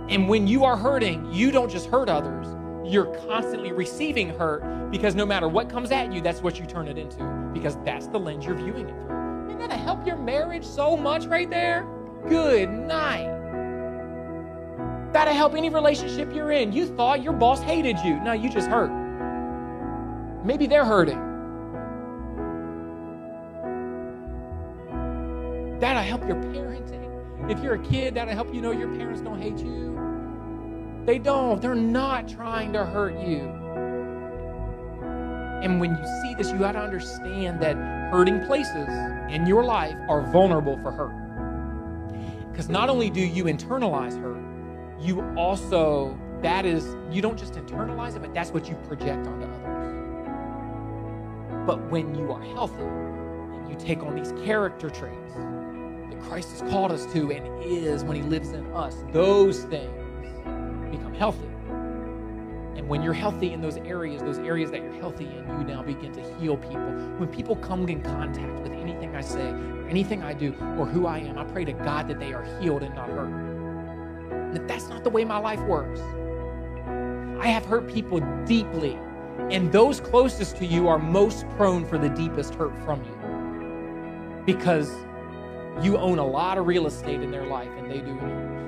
And 0.09 0.29
when 0.29 0.47
you 0.47 0.65
are 0.65 0.77
hurting, 0.77 1.33
you 1.33 1.51
don't 1.51 1.71
just 1.71 1.87
hurt 1.87 2.09
others, 2.09 2.47
you're 2.91 3.15
constantly 3.29 3.71
receiving 3.71 4.31
hurt 4.31 4.91
because 4.91 5.15
no 5.15 5.25
matter 5.25 5.49
what 5.49 5.71
comes 5.71 5.93
at 5.93 6.13
you, 6.13 6.21
that's 6.21 6.43
what 6.43 6.59
you 6.59 6.67
turn 6.67 6.89
it 6.89 6.99
into 6.99 7.25
because 7.55 7.77
that's 7.85 8.09
the 8.09 8.19
lens 8.19 8.45
you're 8.45 8.57
viewing 8.57 8.89
it 8.89 8.95
through. 9.07 9.47
Isn't 9.49 9.69
that 9.69 9.79
help 9.79 10.05
your 10.05 10.17
marriage 10.17 10.65
so 10.65 10.97
much 10.97 11.27
right 11.27 11.49
there? 11.49 11.87
Good 12.29 12.69
night. 12.69 13.37
That'll 15.13 15.35
help 15.35 15.55
any 15.55 15.71
relationship 15.71 16.35
you're 16.35 16.51
in. 16.51 16.73
You 16.73 16.87
thought 16.87 17.23
your 17.23 17.33
boss 17.33 17.61
hated 17.61 17.99
you. 18.01 18.19
No, 18.21 18.33
you 18.33 18.51
just 18.51 18.69
hurt. 18.69 18.91
Maybe 20.45 20.67
they're 20.67 20.85
hurting. 20.85 21.19
That'll 25.79 26.03
help 26.03 26.27
your 26.27 26.37
parenting. 26.37 27.51
If 27.51 27.63
you're 27.63 27.75
a 27.75 27.83
kid, 27.83 28.15
that'll 28.15 28.35
help 28.35 28.53
you 28.53 28.61
know 28.61 28.73
your 28.73 28.89
parents 28.97 29.21
don't 29.21 29.41
hate 29.41 29.59
you. 29.59 30.10
They 31.11 31.19
don't. 31.19 31.61
They're 31.61 31.75
not 31.75 32.29
trying 32.29 32.73
to 32.73 32.85
hurt 32.87 33.19
you. 33.19 33.41
And 35.61 35.81
when 35.81 35.97
you 35.97 36.05
see 36.23 36.37
this, 36.37 36.53
you 36.53 36.59
got 36.61 36.71
to 36.73 36.79
understand 36.79 37.61
that 37.63 37.75
hurting 38.13 38.47
places 38.47 38.89
in 39.29 39.45
your 39.45 39.65
life 39.65 39.97
are 40.09 40.31
vulnerable 40.31 40.79
for 40.81 40.93
hurt. 40.93 41.13
Because 42.53 42.69
not 42.69 42.89
only 42.89 43.11
do 43.11 43.19
you 43.21 43.47
internalize 43.47 44.23
hurt, 44.23 44.41
you 45.01 45.21
also, 45.37 46.17
that 46.43 46.65
is, 46.65 46.95
you 47.11 47.21
don't 47.21 47.37
just 47.37 47.55
internalize 47.55 48.15
it, 48.15 48.23
but 48.23 48.33
that's 48.33 48.53
what 48.53 48.69
you 48.69 48.77
project 48.87 49.27
onto 49.27 49.47
others. 49.47 49.97
But 51.67 51.91
when 51.91 52.15
you 52.15 52.31
are 52.31 52.41
healthy 52.55 52.85
and 52.85 53.69
you 53.69 53.75
take 53.81 54.05
on 54.05 54.15
these 54.15 54.31
character 54.45 54.89
traits 54.89 55.35
that 55.35 56.21
Christ 56.21 56.53
has 56.53 56.71
called 56.71 56.93
us 56.93 57.05
to 57.15 57.33
and 57.33 57.65
is 57.65 58.05
when 58.05 58.15
He 58.15 58.23
lives 58.23 58.51
in 58.53 58.65
us, 58.75 58.95
those 59.11 59.65
things 59.65 60.00
healthy. 61.21 61.51
And 62.77 62.89
when 62.89 63.03
you're 63.03 63.13
healthy 63.13 63.53
in 63.53 63.61
those 63.61 63.77
areas, 63.77 64.23
those 64.23 64.39
areas 64.39 64.71
that 64.71 64.81
you're 64.83 64.95
healthy 64.95 65.27
in, 65.27 65.47
you 65.51 65.65
now 65.65 65.83
begin 65.83 66.13
to 66.13 66.23
heal 66.39 66.57
people. 66.57 66.81
When 67.19 67.29
people 67.29 67.57
come 67.57 67.87
in 67.91 68.01
contact 68.01 68.63
with 68.63 68.73
anything 68.73 69.15
I 69.15 69.21
say, 69.21 69.51
or 69.51 69.87
anything 69.87 70.23
I 70.23 70.33
do, 70.33 70.55
or 70.79 70.87
who 70.87 71.05
I 71.05 71.19
am, 71.19 71.37
I 71.37 71.45
pray 71.45 71.67
to 71.67 71.75
God 71.75 72.09
that 72.09 72.19
they 72.19 72.33
are 72.33 72.45
healed 72.59 72.83
and 72.83 72.95
not 72.95 73.11
hurt. 73.11 74.55
That 74.55 74.67
that's 74.67 74.89
not 74.89 75.05
the 75.05 75.11
way 75.11 75.27
my 75.27 75.37
life 75.37 75.61
works. 75.61 76.01
I 77.39 77.49
have 77.49 77.67
hurt 77.67 77.87
people 77.87 78.21
deeply, 78.47 78.99
and 79.51 79.71
those 79.71 80.01
closest 80.01 80.57
to 80.57 80.65
you 80.65 80.89
are 80.89 80.99
most 80.99 81.47
prone 81.51 81.85
for 81.85 81.99
the 81.99 82.09
deepest 82.09 82.55
hurt 82.55 82.75
from 82.83 83.05
you. 83.05 84.45
Because 84.47 84.91
you 85.83 85.99
own 85.99 86.19
a 86.19 86.27
lot 86.27 86.57
of 86.57 86.67
real 86.67 86.87
estate 86.87 87.21
in 87.21 87.31
their 87.31 87.45
life, 87.45 87.71
and 87.77 87.91
they 87.91 87.99
do 87.99 88.09
in 88.09 88.17
yours. 88.17 88.60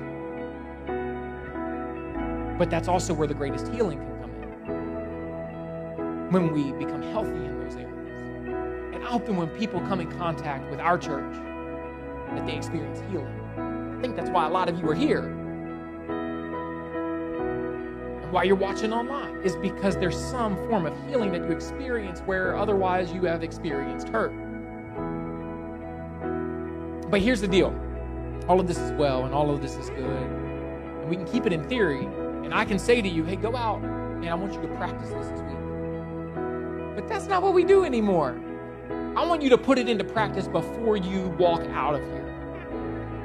But 2.57 2.69
that's 2.69 2.87
also 2.87 3.13
where 3.13 3.27
the 3.27 3.33
greatest 3.33 3.67
healing 3.69 3.99
can 3.99 4.19
come 4.21 4.31
in. 4.69 6.31
When 6.31 6.53
we 6.53 6.71
become 6.73 7.01
healthy 7.01 7.45
in 7.45 7.59
those 7.59 7.75
areas. 7.75 8.21
And 8.93 9.03
often 9.05 9.35
when 9.35 9.49
people 9.49 9.81
come 9.81 9.99
in 9.99 10.11
contact 10.11 10.69
with 10.69 10.79
our 10.79 10.97
church, 10.97 11.33
that 12.35 12.45
they 12.45 12.55
experience 12.55 13.01
healing. 13.11 13.39
I 13.57 14.01
think 14.01 14.15
that's 14.15 14.29
why 14.29 14.45
a 14.45 14.49
lot 14.49 14.69
of 14.69 14.79
you 14.79 14.89
are 14.89 14.95
here. 14.95 15.23
And 18.23 18.31
why 18.31 18.43
you're 18.43 18.55
watching 18.55 18.93
online 18.93 19.35
is 19.37 19.55
because 19.57 19.95
there's 19.97 20.17
some 20.17 20.55
form 20.67 20.85
of 20.85 20.93
healing 21.07 21.31
that 21.31 21.43
you 21.43 21.51
experience 21.51 22.21
where 22.21 22.55
otherwise 22.57 23.11
you 23.11 23.23
have 23.23 23.43
experienced 23.43 24.09
hurt. 24.09 24.31
But 27.09 27.21
here's 27.21 27.41
the 27.41 27.47
deal 27.47 27.79
all 28.49 28.59
of 28.59 28.67
this 28.67 28.77
is 28.77 28.91
well 28.93 29.23
and 29.25 29.33
all 29.33 29.51
of 29.51 29.61
this 29.61 29.75
is 29.75 29.89
good. 29.89 29.99
And 29.99 31.09
we 31.09 31.15
can 31.15 31.25
keep 31.25 31.45
it 31.45 31.53
in 31.53 31.63
theory, 31.69 32.07
and 32.43 32.53
I 32.53 32.65
can 32.65 32.77
say 32.77 33.01
to 33.01 33.07
you, 33.07 33.23
hey, 33.23 33.35
go 33.35 33.55
out 33.55 33.81
and 33.81 34.29
I 34.29 34.35
want 34.35 34.53
you 34.53 34.61
to 34.61 34.67
practice 34.75 35.09
this 35.09 35.27
week. 35.41 36.95
But 36.95 37.07
that's 37.07 37.27
not 37.27 37.41
what 37.41 37.53
we 37.53 37.63
do 37.63 37.83
anymore. 37.83 38.39
I 39.15 39.25
want 39.25 39.41
you 39.41 39.49
to 39.49 39.57
put 39.57 39.77
it 39.77 39.87
into 39.87 40.03
practice 40.03 40.47
before 40.47 40.97
you 40.97 41.29
walk 41.39 41.61
out 41.71 41.95
of 41.95 42.01
here. 42.01 42.27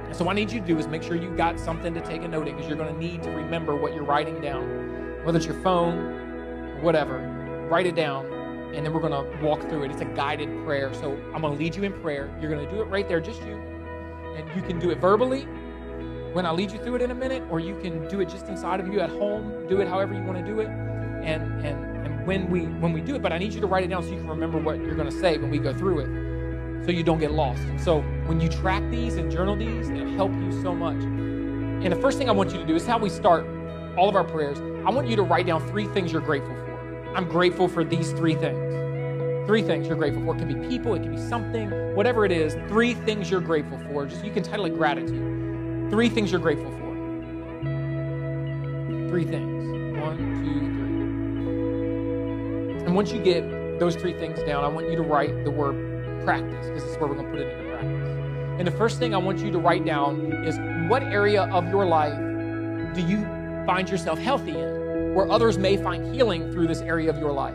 And 0.06 0.16
so 0.16 0.24
what 0.24 0.32
I 0.32 0.34
need 0.36 0.50
you 0.50 0.60
to 0.60 0.66
do 0.66 0.78
is 0.78 0.86
make 0.86 1.02
sure 1.02 1.16
you 1.16 1.34
got 1.36 1.58
something 1.58 1.92
to 1.94 2.00
take 2.00 2.22
a 2.22 2.28
note 2.28 2.48
in 2.48 2.56
because 2.56 2.68
you're 2.68 2.78
going 2.78 2.92
to 2.92 2.98
need 2.98 3.22
to 3.24 3.30
remember 3.30 3.76
what 3.76 3.94
you're 3.94 4.04
writing 4.04 4.40
down, 4.40 5.24
whether 5.24 5.36
it's 5.36 5.46
your 5.46 5.60
phone 5.62 5.98
or 5.98 6.80
whatever. 6.80 7.18
Write 7.70 7.86
it 7.86 7.94
down, 7.94 8.26
and 8.74 8.86
then 8.86 8.92
we're 8.92 9.00
going 9.00 9.12
to 9.12 9.44
walk 9.44 9.60
through 9.68 9.84
it. 9.84 9.90
It's 9.90 10.00
a 10.00 10.06
guided 10.06 10.64
prayer. 10.64 10.92
So 10.94 11.12
I'm 11.34 11.42
going 11.42 11.52
to 11.52 11.58
lead 11.58 11.74
you 11.76 11.82
in 11.84 11.92
prayer. 12.00 12.34
You're 12.40 12.50
going 12.50 12.64
to 12.66 12.74
do 12.74 12.80
it 12.80 12.86
right 12.86 13.08
there, 13.08 13.20
just 13.20 13.42
you. 13.42 13.54
And 14.36 14.48
you 14.56 14.62
can 14.62 14.78
do 14.78 14.90
it 14.90 14.98
verbally 14.98 15.46
when 16.32 16.46
I 16.46 16.50
lead 16.50 16.70
you 16.70 16.78
through 16.78 16.96
it 16.96 17.02
in 17.02 17.10
a 17.10 17.14
minute, 17.14 17.42
or 17.50 17.60
you 17.60 17.78
can 17.80 18.06
do 18.08 18.20
it 18.20 18.28
just 18.28 18.48
inside 18.48 18.80
of 18.80 18.88
you 18.88 19.00
at 19.00 19.10
home. 19.10 19.66
Do 19.68 19.80
it 19.80 19.88
however 19.88 20.14
you 20.14 20.22
want 20.22 20.38
to 20.38 20.44
do 20.44 20.60
it. 20.60 20.68
And 20.68 21.64
and 21.64 22.06
and 22.06 22.26
when 22.26 22.50
we 22.50 22.62
when 22.62 22.92
we 22.92 23.00
do 23.00 23.14
it, 23.14 23.22
but 23.22 23.32
I 23.32 23.38
need 23.38 23.52
you 23.52 23.60
to 23.60 23.66
write 23.66 23.84
it 23.84 23.88
down 23.88 24.02
so 24.02 24.10
you 24.10 24.18
can 24.18 24.28
remember 24.28 24.58
what 24.58 24.78
you're 24.78 24.94
going 24.94 25.10
to 25.10 25.20
say 25.20 25.38
when 25.38 25.50
we 25.50 25.58
go 25.58 25.72
through 25.72 26.00
it, 26.00 26.84
so 26.84 26.92
you 26.92 27.02
don't 27.02 27.18
get 27.18 27.32
lost. 27.32 27.62
So 27.78 28.02
when 28.26 28.40
you 28.40 28.48
track 28.48 28.82
these 28.90 29.16
and 29.16 29.30
journal 29.30 29.56
these, 29.56 29.88
it'll 29.88 30.10
help 30.12 30.32
you 30.34 30.52
so 30.62 30.74
much. 30.74 31.02
And 31.02 31.92
the 31.92 32.00
first 32.00 32.18
thing 32.18 32.28
I 32.28 32.32
want 32.32 32.52
you 32.52 32.58
to 32.58 32.66
do 32.66 32.74
is 32.74 32.86
how 32.86 32.98
we 32.98 33.08
start 33.08 33.46
all 33.96 34.08
of 34.08 34.16
our 34.16 34.24
prayers. 34.24 34.58
I 34.86 34.90
want 34.90 35.08
you 35.08 35.16
to 35.16 35.22
write 35.22 35.46
down 35.46 35.66
three 35.68 35.86
things 35.86 36.12
you're 36.12 36.20
grateful 36.20 36.54
for. 36.54 37.14
I'm 37.14 37.28
grateful 37.28 37.68
for 37.68 37.84
these 37.84 38.12
three 38.12 38.34
things. 38.34 38.58
Three 39.46 39.62
things 39.62 39.86
you're 39.88 39.96
grateful 39.96 40.22
for. 40.24 40.34
It 40.34 40.38
can 40.38 40.60
be 40.60 40.68
people, 40.68 40.94
it 40.94 41.02
can 41.02 41.14
be 41.14 41.20
something, 41.20 41.70
whatever 41.94 42.24
it 42.24 42.32
is. 42.32 42.54
Three 42.68 42.94
things 42.94 43.30
you're 43.30 43.40
grateful 43.40 43.78
for. 43.78 44.06
Just 44.06 44.24
you 44.24 44.32
can 44.32 44.42
title 44.42 44.66
it 44.66 44.76
gratitude. 44.76 45.47
Three 45.90 46.08
things 46.08 46.30
you're 46.30 46.40
grateful 46.40 46.70
for. 46.70 46.94
Three 49.08 49.24
things. 49.24 49.98
One, 50.00 50.16
two, 50.16 50.60
three. 52.76 52.86
And 52.86 52.94
once 52.94 53.12
you 53.12 53.20
get 53.20 53.42
those 53.78 53.96
three 53.96 54.12
things 54.12 54.42
down, 54.42 54.64
I 54.64 54.68
want 54.68 54.90
you 54.90 54.96
to 54.96 55.02
write 55.02 55.44
the 55.44 55.50
word 55.50 56.24
practice 56.24 56.66
because 56.66 56.82
this 56.82 56.92
is 56.92 56.98
where 56.98 57.08
we're 57.08 57.16
going 57.16 57.26
to 57.26 57.32
put 57.32 57.40
it 57.40 57.48
into 57.56 57.70
practice. 57.70 58.58
And 58.58 58.66
the 58.66 58.72
first 58.72 58.98
thing 58.98 59.14
I 59.14 59.18
want 59.18 59.38
you 59.38 59.50
to 59.52 59.58
write 59.58 59.84
down 59.84 60.32
is 60.44 60.58
what 60.90 61.02
area 61.02 61.44
of 61.44 61.68
your 61.68 61.86
life 61.86 62.16
do 62.94 63.00
you 63.00 63.24
find 63.66 63.88
yourself 63.88 64.18
healthy 64.18 64.58
in, 64.58 65.14
where 65.14 65.30
others 65.30 65.58
may 65.58 65.76
find 65.76 66.14
healing 66.14 66.50
through 66.52 66.66
this 66.66 66.80
area 66.80 67.10
of 67.10 67.18
your 67.18 67.32
life? 67.32 67.54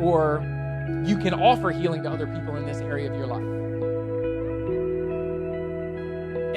or 0.00 0.42
you 1.04 1.18
can 1.18 1.34
offer 1.34 1.70
healing 1.70 2.02
to 2.02 2.10
other 2.10 2.26
people 2.26 2.56
in 2.56 2.66
this 2.66 2.78
area 2.78 3.10
of 3.10 3.16
your 3.16 3.26
life. 3.26 3.67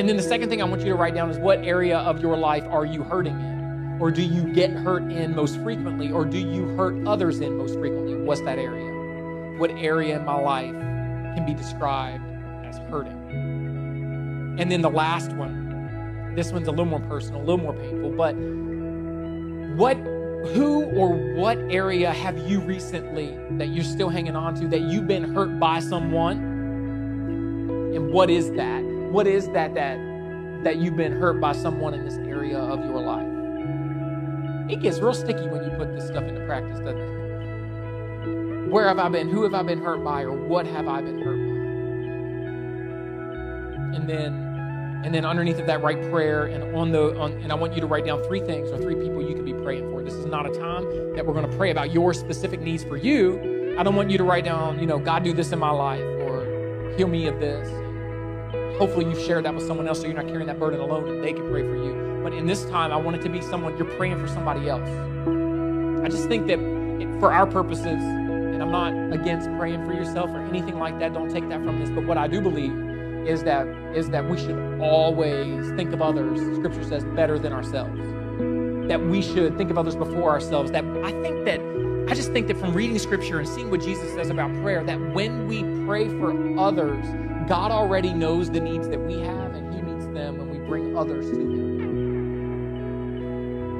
And 0.01 0.09
then 0.09 0.17
the 0.17 0.23
second 0.23 0.49
thing 0.49 0.63
I 0.63 0.65
want 0.65 0.81
you 0.81 0.87
to 0.87 0.95
write 0.95 1.13
down 1.13 1.29
is 1.29 1.37
what 1.37 1.59
area 1.59 1.99
of 1.99 2.23
your 2.23 2.35
life 2.35 2.63
are 2.71 2.87
you 2.87 3.03
hurting 3.03 3.39
in? 3.39 3.97
Or 4.01 4.09
do 4.09 4.23
you 4.23 4.51
get 4.51 4.71
hurt 4.71 5.03
in 5.03 5.35
most 5.35 5.61
frequently? 5.61 6.11
Or 6.11 6.25
do 6.25 6.39
you 6.39 6.69
hurt 6.69 7.05
others 7.05 7.39
in 7.39 7.55
most 7.55 7.75
frequently? 7.75 8.15
What's 8.15 8.41
that 8.41 8.57
area? 8.57 9.59
What 9.59 9.69
area 9.69 10.17
in 10.17 10.25
my 10.25 10.33
life 10.33 10.73
can 11.35 11.45
be 11.45 11.53
described 11.53 12.23
as 12.65 12.79
hurting? 12.89 14.55
And 14.57 14.71
then 14.71 14.81
the 14.81 14.89
last 14.89 15.33
one, 15.33 16.33
this 16.35 16.51
one's 16.51 16.67
a 16.67 16.71
little 16.71 16.85
more 16.85 17.01
personal, 17.01 17.39
a 17.39 17.45
little 17.45 17.59
more 17.59 17.73
painful, 17.73 18.09
but 18.09 18.33
what 19.77 19.97
who 20.55 20.85
or 20.95 21.09
what 21.35 21.59
area 21.69 22.11
have 22.11 22.39
you 22.49 22.59
recently 22.61 23.37
that 23.59 23.67
you're 23.67 23.83
still 23.83 24.09
hanging 24.09 24.35
on 24.35 24.55
to 24.55 24.67
that 24.69 24.81
you've 24.81 25.05
been 25.05 25.31
hurt 25.31 25.59
by 25.59 25.79
someone? 25.79 26.37
And 27.93 28.11
what 28.11 28.31
is 28.31 28.49
that? 28.53 28.90
What 29.11 29.27
is 29.27 29.49
that 29.49 29.73
that 29.75 29.99
that 30.63 30.77
you've 30.77 30.95
been 30.95 31.11
hurt 31.11 31.41
by 31.41 31.51
someone 31.51 31.93
in 31.93 32.05
this 32.05 32.15
area 32.19 32.57
of 32.57 32.79
your 32.85 33.01
life? 33.01 33.27
It 34.71 34.81
gets 34.81 34.99
real 34.99 35.13
sticky 35.13 35.49
when 35.49 35.65
you 35.65 35.71
put 35.71 35.93
this 35.93 36.07
stuff 36.07 36.23
into 36.23 36.45
practice, 36.45 36.79
doesn't 36.79 36.97
it? 36.97 38.69
Where 38.69 38.87
have 38.87 38.99
I 38.99 39.09
been? 39.09 39.27
Who 39.27 39.43
have 39.43 39.53
I 39.53 39.63
been 39.63 39.81
hurt 39.81 40.01
by? 40.01 40.21
Or 40.21 40.31
what 40.31 40.65
have 40.65 40.87
I 40.87 41.01
been 41.01 41.21
hurt 41.21 41.35
by? 41.35 41.41
And 43.97 44.09
then 44.09 44.47
and 45.03 45.13
then 45.13 45.25
underneath 45.25 45.59
of 45.59 45.67
that 45.67 45.81
write 45.81 46.01
prayer 46.09 46.45
and 46.45 46.73
on 46.73 46.91
the 46.91 47.19
on, 47.19 47.31
and 47.41 47.51
i 47.51 47.55
want 47.55 47.73
you 47.73 47.81
to 47.81 47.87
write 47.87 48.05
down 48.05 48.21
three 48.25 48.39
things 48.39 48.69
or 48.69 48.77
three 48.77 48.93
people 48.93 49.27
you 49.27 49.33
could 49.33 49.43
be 49.43 49.53
praying 49.53 49.89
for 49.89 50.03
this 50.03 50.13
is 50.13 50.27
not 50.27 50.45
a 50.45 50.51
time 50.53 50.83
that 51.15 51.25
we're 51.25 51.33
going 51.33 51.49
to 51.49 51.57
pray 51.57 51.71
about 51.71 51.91
your 51.91 52.13
specific 52.13 52.61
needs 52.61 52.83
for 52.83 52.97
you 52.97 53.75
i 53.79 53.83
don't 53.83 53.95
want 53.95 54.11
you 54.11 54.17
to 54.19 54.23
write 54.23 54.45
down 54.45 54.79
you 54.79 54.85
know 54.85 54.99
god 54.99 55.23
do 55.23 55.33
this 55.33 55.51
in 55.51 55.57
my 55.57 55.71
life 55.71 56.03
or 56.21 56.93
heal 56.97 57.07
me 57.07 57.25
of 57.25 57.39
this 57.39 57.67
hopefully 58.77 59.05
you've 59.05 59.19
shared 59.19 59.45
that 59.45 59.53
with 59.53 59.65
someone 59.65 59.87
else 59.87 59.99
so 59.99 60.05
you're 60.07 60.15
not 60.15 60.27
carrying 60.27 60.47
that 60.47 60.59
burden 60.59 60.79
alone 60.79 61.07
and 61.07 61.23
they 61.23 61.33
can 61.33 61.49
pray 61.49 61.63
for 61.63 61.75
you. 61.75 62.21
But 62.23 62.33
in 62.33 62.45
this 62.45 62.65
time 62.65 62.91
i 62.91 62.97
want 62.97 63.15
it 63.17 63.21
to 63.23 63.29
be 63.29 63.41
someone 63.41 63.77
you're 63.77 63.85
praying 63.97 64.19
for 64.19 64.27
somebody 64.27 64.69
else. 64.69 64.89
I 66.03 66.09
just 66.09 66.27
think 66.27 66.47
that 66.47 66.59
for 67.19 67.31
our 67.31 67.45
purposes 67.45 68.01
and 68.01 68.61
i'm 68.63 68.71
not 68.71 68.93
against 69.13 69.47
praying 69.57 69.85
for 69.85 69.93
yourself 69.93 70.29
or 70.31 70.41
anything 70.41 70.79
like 70.79 70.97
that 70.97 71.13
don't 71.13 71.29
take 71.29 71.47
that 71.49 71.63
from 71.63 71.79
this 71.79 71.89
but 71.91 72.03
what 72.05 72.17
i 72.17 72.27
do 72.27 72.41
believe 72.41 72.73
is 73.27 73.43
that 73.43 73.67
is 73.95 74.09
that 74.09 74.27
we 74.27 74.37
should 74.37 74.57
always 74.81 75.71
think 75.73 75.93
of 75.93 76.01
others 76.01 76.39
scripture 76.57 76.83
says 76.83 77.03
better 77.15 77.37
than 77.37 77.53
ourselves. 77.53 77.99
That 78.87 79.01
we 79.01 79.21
should 79.21 79.57
think 79.57 79.69
of 79.69 79.77
others 79.77 79.95
before 79.95 80.31
ourselves. 80.31 80.71
That 80.71 80.83
i 81.03 81.11
think 81.21 81.45
that 81.45 81.61
i 82.09 82.15
just 82.15 82.31
think 82.31 82.47
that 82.47 82.57
from 82.57 82.73
reading 82.73 82.97
scripture 82.97 83.39
and 83.39 83.47
seeing 83.47 83.69
what 83.69 83.81
jesus 83.81 84.11
says 84.13 84.29
about 84.29 84.51
prayer 84.61 84.83
that 84.83 84.99
when 85.13 85.47
we 85.47 85.63
pray 85.85 86.07
for 86.07 86.59
others 86.59 87.05
god 87.47 87.71
already 87.71 88.13
knows 88.13 88.49
the 88.49 88.59
needs 88.59 88.87
that 88.89 88.99
we 88.99 89.19
have 89.19 89.53
and 89.53 89.73
he 89.73 89.81
meets 89.81 90.05
them 90.07 90.37
when 90.37 90.49
we 90.49 90.57
bring 90.67 90.97
others 90.97 91.29
to 91.29 91.35
him 91.39 91.61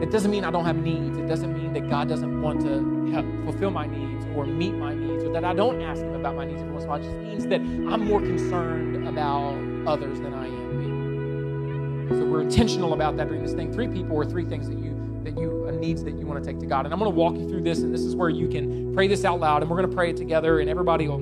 it 0.01 0.09
doesn't 0.11 0.31
mean 0.31 0.43
i 0.43 0.51
don't 0.51 0.65
have 0.65 0.77
needs 0.77 1.17
it 1.17 1.27
doesn't 1.27 1.53
mean 1.53 1.73
that 1.73 1.89
god 1.89 2.07
doesn't 2.07 2.41
want 2.41 2.61
to 2.61 3.11
help 3.11 3.25
fulfill 3.43 3.71
my 3.71 3.85
needs 3.85 4.25
or 4.35 4.45
meet 4.45 4.73
my 4.73 4.93
needs 4.93 5.23
or 5.23 5.31
that 5.31 5.43
i 5.43 5.53
don't 5.53 5.81
ask 5.81 6.01
him 6.01 6.13
about 6.15 6.35
my 6.35 6.45
needs 6.45 6.61
every 6.61 6.73
once 6.73 6.83
in 6.83 6.89
a 6.89 6.91
while 6.91 6.99
it 6.99 7.03
just 7.03 7.17
means 7.17 7.45
that 7.47 7.61
i'm 7.91 8.05
more 8.05 8.21
concerned 8.21 9.07
about 9.07 9.55
others 9.87 10.19
than 10.19 10.33
I 10.33 10.45
am 10.45 12.09
me. 12.09 12.17
So 12.17 12.25
we're 12.25 12.41
intentional 12.41 12.93
about 12.93 13.17
that 13.17 13.27
during 13.27 13.43
this 13.43 13.53
thing. 13.53 13.71
Three 13.71 13.87
people 13.87 14.15
or 14.15 14.25
three 14.25 14.45
things 14.45 14.67
that 14.69 14.77
you 14.77 14.97
that 15.23 15.37
you 15.37 15.65
uh, 15.67 15.71
needs 15.71 16.03
that 16.03 16.15
you 16.15 16.25
want 16.25 16.43
to 16.43 16.51
take 16.51 16.59
to 16.59 16.65
God. 16.65 16.85
And 16.85 16.93
I'm 16.93 16.99
going 16.99 17.11
to 17.11 17.15
walk 17.15 17.35
you 17.35 17.47
through 17.47 17.61
this, 17.61 17.79
and 17.79 17.93
this 17.93 18.01
is 18.01 18.15
where 18.15 18.29
you 18.29 18.47
can 18.47 18.93
pray 18.93 19.07
this 19.07 19.23
out 19.23 19.39
loud, 19.39 19.61
and 19.61 19.69
we're 19.69 19.77
going 19.77 19.89
to 19.89 19.95
pray 19.95 20.09
it 20.09 20.17
together, 20.17 20.59
and 20.59 20.69
everybody 20.69 21.07
will 21.07 21.19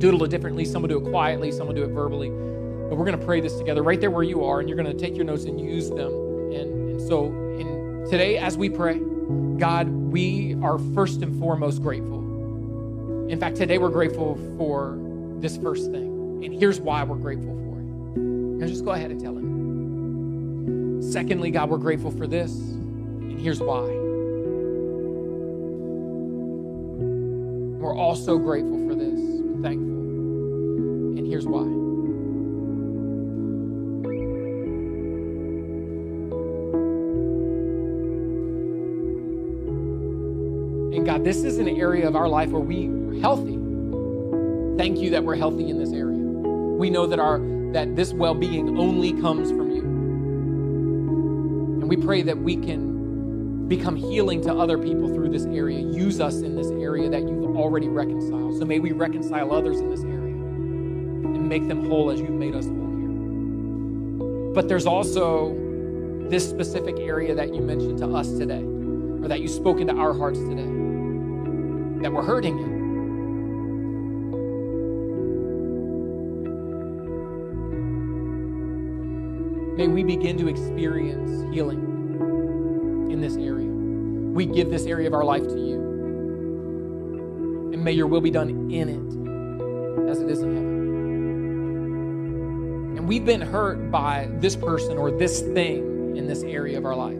do 0.00 0.24
it 0.24 0.30
differently. 0.30 0.64
Some 0.64 0.82
will 0.82 0.88
do 0.88 0.98
it 0.98 1.10
quietly, 1.10 1.52
some 1.52 1.66
will 1.66 1.74
do 1.74 1.84
it 1.84 1.90
verbally. 1.90 2.30
But 2.30 2.96
we're 2.96 3.04
going 3.04 3.18
to 3.18 3.24
pray 3.24 3.40
this 3.40 3.56
together 3.56 3.82
right 3.82 4.00
there 4.00 4.10
where 4.10 4.24
you 4.24 4.44
are, 4.44 4.58
and 4.60 4.68
you're 4.68 4.76
going 4.76 4.90
to 4.90 4.98
take 4.98 5.14
your 5.14 5.24
notes 5.24 5.44
and 5.44 5.60
use 5.60 5.90
them. 5.90 6.12
And, 6.52 6.90
and 6.90 7.00
so 7.00 7.30
today, 8.10 8.38
as 8.38 8.58
we 8.58 8.68
pray, 8.68 8.98
God, 9.58 9.88
we 9.88 10.56
are 10.62 10.78
first 10.94 11.22
and 11.22 11.38
foremost 11.38 11.80
grateful. 11.82 12.18
In 13.28 13.38
fact, 13.38 13.56
today 13.56 13.78
we're 13.78 13.90
grateful 13.90 14.36
for 14.56 14.98
this 15.38 15.56
first 15.56 15.92
thing. 15.92 16.42
And 16.44 16.52
here's 16.52 16.80
why 16.80 17.04
we're 17.04 17.14
grateful 17.14 17.54
for 17.54 17.78
it. 17.78 17.86
Now 18.18 18.66
just 18.66 18.84
go 18.84 18.90
ahead 18.90 19.12
and 19.12 19.20
tell 19.20 19.36
him. 19.36 21.02
Secondly, 21.12 21.52
God, 21.52 21.70
we're 21.70 21.78
grateful 21.78 22.10
for 22.10 22.26
this. 22.26 22.50
And 22.52 23.38
here's 23.38 23.60
why. 23.60 23.82
We're 27.78 27.96
also 27.96 28.38
grateful 28.38 28.88
for 28.88 28.96
this. 28.96 29.20
Thankful. 29.62 29.89
Here's 31.30 31.46
why. 31.46 31.62
And 40.96 41.06
God, 41.06 41.22
this 41.22 41.44
is 41.44 41.58
an 41.58 41.68
area 41.68 42.08
of 42.08 42.16
our 42.16 42.26
life 42.26 42.50
where 42.50 42.60
we 42.60 42.88
are 42.88 43.20
healthy. 43.20 43.56
Thank 44.76 44.98
you 44.98 45.10
that 45.10 45.22
we're 45.22 45.36
healthy 45.36 45.70
in 45.70 45.78
this 45.78 45.92
area. 45.92 46.18
We 46.18 46.90
know 46.90 47.06
that 47.06 47.20
our 47.20 47.38
that 47.74 47.94
this 47.94 48.12
well-being 48.12 48.76
only 48.76 49.12
comes 49.12 49.50
from 49.50 49.70
you. 49.70 49.82
And 51.80 51.88
we 51.88 51.96
pray 51.96 52.22
that 52.22 52.38
we 52.38 52.56
can 52.56 53.68
become 53.68 53.94
healing 53.94 54.42
to 54.42 54.52
other 54.52 54.76
people 54.76 55.14
through 55.14 55.28
this 55.28 55.44
area. 55.44 55.78
Use 55.78 56.20
us 56.20 56.40
in 56.40 56.56
this 56.56 56.72
area 56.72 57.08
that 57.08 57.20
you've 57.20 57.56
already 57.56 57.86
reconciled. 57.86 58.58
So 58.58 58.64
may 58.64 58.80
we 58.80 58.90
reconcile 58.90 59.52
others 59.52 59.78
in 59.78 59.90
this 59.90 60.00
area 60.00 60.19
and 61.34 61.48
make 61.48 61.66
them 61.68 61.88
whole 61.88 62.10
as 62.10 62.20
you've 62.20 62.30
made 62.30 62.54
us 62.54 62.66
whole 62.66 62.74
here. 62.74 64.52
But 64.54 64.68
there's 64.68 64.86
also 64.86 65.54
this 66.28 66.48
specific 66.48 66.98
area 66.98 67.34
that 67.34 67.54
you 67.54 67.60
mentioned 67.60 67.98
to 67.98 68.06
us 68.14 68.30
today, 68.32 68.62
or 68.62 69.28
that 69.28 69.40
you 69.40 69.48
spoke 69.48 69.80
into 69.80 69.94
our 69.94 70.12
hearts 70.12 70.38
today, 70.38 70.62
that 72.02 72.12
we're 72.12 72.22
hurting 72.22 72.58
in. 72.58 72.80
May 79.76 79.88
we 79.88 80.02
begin 80.04 80.36
to 80.38 80.48
experience 80.48 81.42
healing 81.54 81.80
in 83.10 83.20
this 83.20 83.36
area. 83.36 83.66
We 83.66 84.46
give 84.46 84.70
this 84.70 84.84
area 84.84 85.06
of 85.08 85.14
our 85.14 85.24
life 85.24 85.48
to 85.48 85.58
you. 85.58 85.80
And 87.72 87.82
may 87.82 87.92
your 87.92 88.06
will 88.06 88.20
be 88.20 88.30
done 88.30 88.70
in 88.70 88.88
it 88.88 90.10
as 90.10 90.20
it 90.20 90.28
is 90.28 90.42
in 90.42 90.54
heaven. 90.54 90.79
We've 93.10 93.24
been 93.24 93.40
hurt 93.40 93.90
by 93.90 94.28
this 94.34 94.54
person 94.54 94.96
or 94.96 95.10
this 95.10 95.40
thing 95.40 96.16
in 96.16 96.28
this 96.28 96.44
area 96.44 96.78
of 96.78 96.84
our 96.84 96.94
life. 96.94 97.16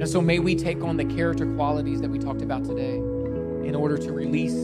And 0.00 0.08
so 0.08 0.20
may 0.20 0.38
we 0.38 0.54
take 0.54 0.84
on 0.84 0.96
the 0.96 1.04
character 1.04 1.44
qualities 1.56 2.00
that 2.02 2.08
we 2.08 2.20
talked 2.20 2.40
about 2.40 2.64
today 2.64 2.98
in 3.66 3.74
order 3.74 3.98
to 3.98 4.12
release 4.12 4.54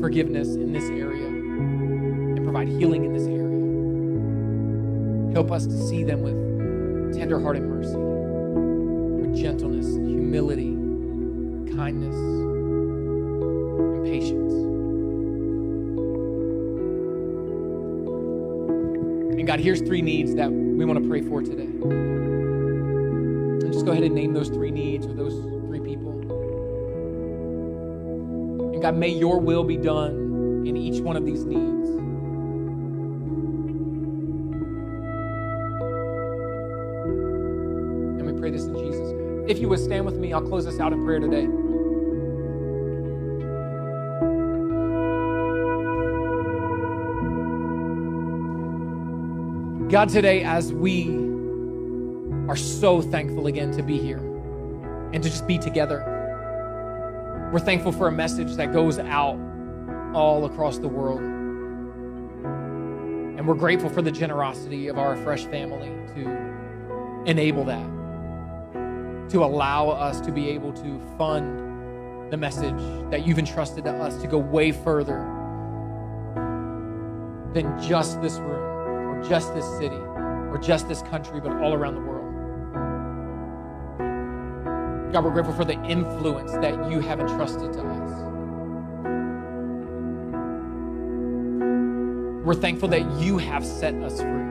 forgiveness 0.00 0.54
in 0.54 0.72
this 0.72 0.84
area 0.84 1.26
and 1.26 2.42
provide 2.42 2.68
healing 2.68 3.04
in 3.04 3.12
this 3.12 3.26
area. 3.26 5.34
Help 5.34 5.52
us 5.52 5.66
to 5.66 5.76
see 5.88 6.04
them 6.04 6.22
with 6.22 7.18
tender-hearted 7.18 7.64
mercy, 7.64 7.98
with 7.98 9.36
gentleness, 9.36 9.88
humility, 9.88 10.74
kindness, 11.76 12.39
patience. 14.04 14.52
And 19.38 19.46
God, 19.46 19.60
here's 19.60 19.80
three 19.80 20.02
needs 20.02 20.34
that 20.34 20.50
we 20.50 20.84
want 20.84 21.02
to 21.02 21.08
pray 21.08 21.22
for 21.22 21.42
today. 21.42 21.62
And 21.62 23.72
just 23.72 23.86
go 23.86 23.92
ahead 23.92 24.04
and 24.04 24.14
name 24.14 24.34
those 24.34 24.48
three 24.48 24.70
needs 24.70 25.06
or 25.06 25.14
those 25.14 25.34
three 25.66 25.80
people. 25.80 26.10
And 28.72 28.82
God, 28.82 28.96
may 28.96 29.08
your 29.08 29.40
will 29.40 29.64
be 29.64 29.76
done 29.76 30.64
in 30.66 30.76
each 30.76 31.00
one 31.00 31.16
of 31.16 31.24
these 31.24 31.44
needs. 31.44 31.88
And 38.18 38.26
we 38.26 38.38
pray 38.38 38.50
this 38.50 38.64
in 38.64 38.76
Jesus' 38.76 39.12
name. 39.12 39.44
If 39.48 39.58
you 39.58 39.68
would 39.68 39.80
stand 39.80 40.04
with 40.04 40.16
me, 40.16 40.32
I'll 40.32 40.46
close 40.46 40.66
this 40.66 40.80
out 40.80 40.92
in 40.92 41.04
prayer 41.04 41.18
today. 41.18 41.48
God, 49.90 50.08
today, 50.08 50.44
as 50.44 50.72
we 50.72 51.08
are 52.48 52.54
so 52.54 53.02
thankful 53.02 53.48
again 53.48 53.72
to 53.72 53.82
be 53.82 53.98
here 53.98 54.18
and 55.12 55.20
to 55.20 55.28
just 55.28 55.48
be 55.48 55.58
together. 55.58 56.04
We're 57.52 57.58
thankful 57.58 57.90
for 57.90 58.06
a 58.06 58.12
message 58.12 58.54
that 58.54 58.72
goes 58.72 59.00
out 59.00 59.36
all 60.14 60.44
across 60.44 60.78
the 60.78 60.86
world. 60.86 61.18
And 62.38 63.44
we're 63.48 63.56
grateful 63.56 63.90
for 63.90 64.00
the 64.00 64.12
generosity 64.12 64.86
of 64.86 64.96
Afresh 64.96 65.46
family 65.46 65.88
to 66.14 67.24
enable 67.28 67.64
that. 67.64 67.84
to 69.30 69.42
allow 69.42 69.88
us 69.88 70.20
to 70.20 70.30
be 70.30 70.50
able 70.50 70.72
to 70.74 71.00
fund 71.18 72.30
the 72.30 72.36
message 72.36 72.76
that 73.10 73.26
you've 73.26 73.40
entrusted 73.40 73.86
to 73.86 73.90
us 73.90 74.22
to 74.22 74.28
go 74.28 74.38
way 74.38 74.70
further 74.70 75.18
than 77.54 77.76
just 77.82 78.22
this 78.22 78.38
room 78.38 78.69
just 79.28 79.54
this 79.54 79.66
city 79.78 79.96
or 79.96 80.58
just 80.60 80.88
this 80.88 81.02
country, 81.02 81.40
but 81.40 81.52
all 81.62 81.74
around 81.74 81.94
the 81.94 82.00
world. 82.00 82.20
God, 85.12 85.24
we're 85.24 85.32
grateful 85.32 85.54
for 85.54 85.64
the 85.64 85.80
influence 85.84 86.52
that 86.52 86.90
you 86.90 87.00
have 87.00 87.18
entrusted 87.18 87.72
to 87.72 87.80
us. 87.80 88.30
We're 92.44 92.54
thankful 92.54 92.88
that 92.88 93.20
you 93.20 93.38
have 93.38 93.66
set 93.66 93.94
us 93.96 94.20
free. 94.20 94.50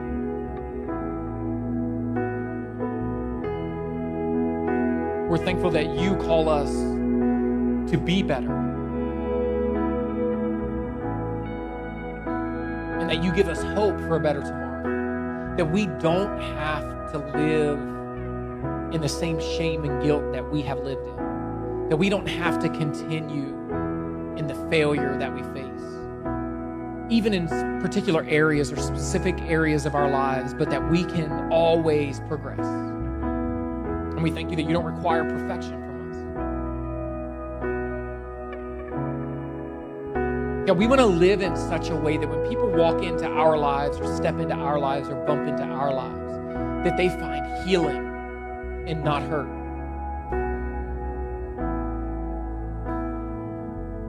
We're 5.28 5.44
thankful 5.44 5.70
that 5.70 5.88
you 5.98 6.16
call 6.16 6.48
us 6.48 6.70
to 7.90 7.98
be 7.98 8.22
better. 8.22 8.54
And 13.00 13.08
that 13.08 13.22
you 13.22 13.32
give 13.32 13.48
us 13.48 13.62
hope 13.62 13.98
for 14.00 14.16
a 14.16 14.20
better 14.20 14.40
tomorrow. 14.40 14.59
That 15.56 15.70
we 15.70 15.86
don't 15.86 16.40
have 16.40 17.12
to 17.12 17.18
live 17.18 17.78
in 18.94 19.00
the 19.00 19.08
same 19.08 19.40
shame 19.40 19.84
and 19.84 20.02
guilt 20.02 20.32
that 20.32 20.50
we 20.50 20.62
have 20.62 20.78
lived 20.80 21.06
in. 21.06 21.88
That 21.88 21.96
we 21.96 22.08
don't 22.08 22.28
have 22.28 22.58
to 22.60 22.68
continue 22.68 23.48
in 24.36 24.46
the 24.46 24.54
failure 24.70 25.16
that 25.18 25.34
we 25.34 25.42
face. 25.42 25.66
Even 27.10 27.34
in 27.34 27.48
particular 27.80 28.24
areas 28.28 28.72
or 28.72 28.76
specific 28.76 29.40
areas 29.42 29.86
of 29.86 29.94
our 29.94 30.10
lives, 30.10 30.54
but 30.54 30.70
that 30.70 30.90
we 30.90 31.04
can 31.04 31.50
always 31.52 32.20
progress. 32.20 32.64
And 32.64 34.22
we 34.22 34.30
thank 34.30 34.50
you 34.50 34.56
that 34.56 34.62
you 34.62 34.72
don't 34.72 34.84
require 34.84 35.24
perfection 35.24 35.79
God, 40.70 40.78
we 40.78 40.86
want 40.86 41.00
to 41.00 41.06
live 41.06 41.42
in 41.42 41.56
such 41.56 41.90
a 41.90 41.96
way 41.96 42.16
that 42.16 42.28
when 42.28 42.48
people 42.48 42.70
walk 42.70 43.02
into 43.02 43.26
our 43.26 43.58
lives 43.58 43.98
or 43.98 44.16
step 44.16 44.38
into 44.38 44.54
our 44.54 44.78
lives 44.78 45.08
or 45.08 45.16
bump 45.26 45.48
into 45.48 45.64
our 45.64 45.92
lives, 45.92 46.84
that 46.84 46.96
they 46.96 47.08
find 47.08 47.68
healing 47.68 48.86
and 48.86 49.02
not 49.02 49.20
hurt. 49.24 49.48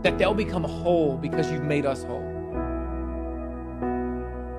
That 0.04 0.20
they'll 0.20 0.36
become 0.36 0.64
whole 0.64 1.18
because 1.18 1.52
you've 1.52 1.64
made 1.64 1.88
us 1.88 2.04
whole. 2.04 2.22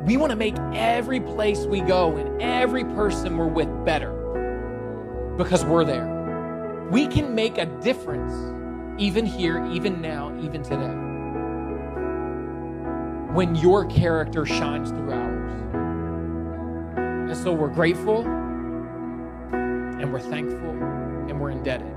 We 0.05 0.17
want 0.17 0.31
to 0.31 0.37
make 0.37 0.57
every 0.75 1.21
place 1.21 1.67
we 1.67 1.83
go 1.83 2.17
and 2.17 2.43
every 2.43 2.83
person 2.83 3.37
we're 3.37 3.47
with 3.47 3.69
better 3.85 4.11
because 5.39 5.65
we're 5.65 5.85
there. 5.85 6.89
We 6.91 7.07
can 7.07 7.37
make 7.37 7.59
a 7.59 7.67
difference 7.67 8.35
even 9.01 9.25
here, 9.25 9.65
even 9.67 10.01
now, 10.01 10.37
even 10.41 10.65
today. 10.65 11.02
When 13.35 13.55
your 13.55 13.87
character 13.87 14.45
shines 14.45 14.91
through 14.91 15.13
ours. 15.13 15.53
And 16.97 17.37
so 17.37 17.53
we're 17.53 17.69
grateful 17.69 18.27
and 19.53 20.13
we're 20.13 20.21
thankful 20.21 20.71
and 20.71 21.41
we're 21.41 21.51
indebted. 21.51 21.89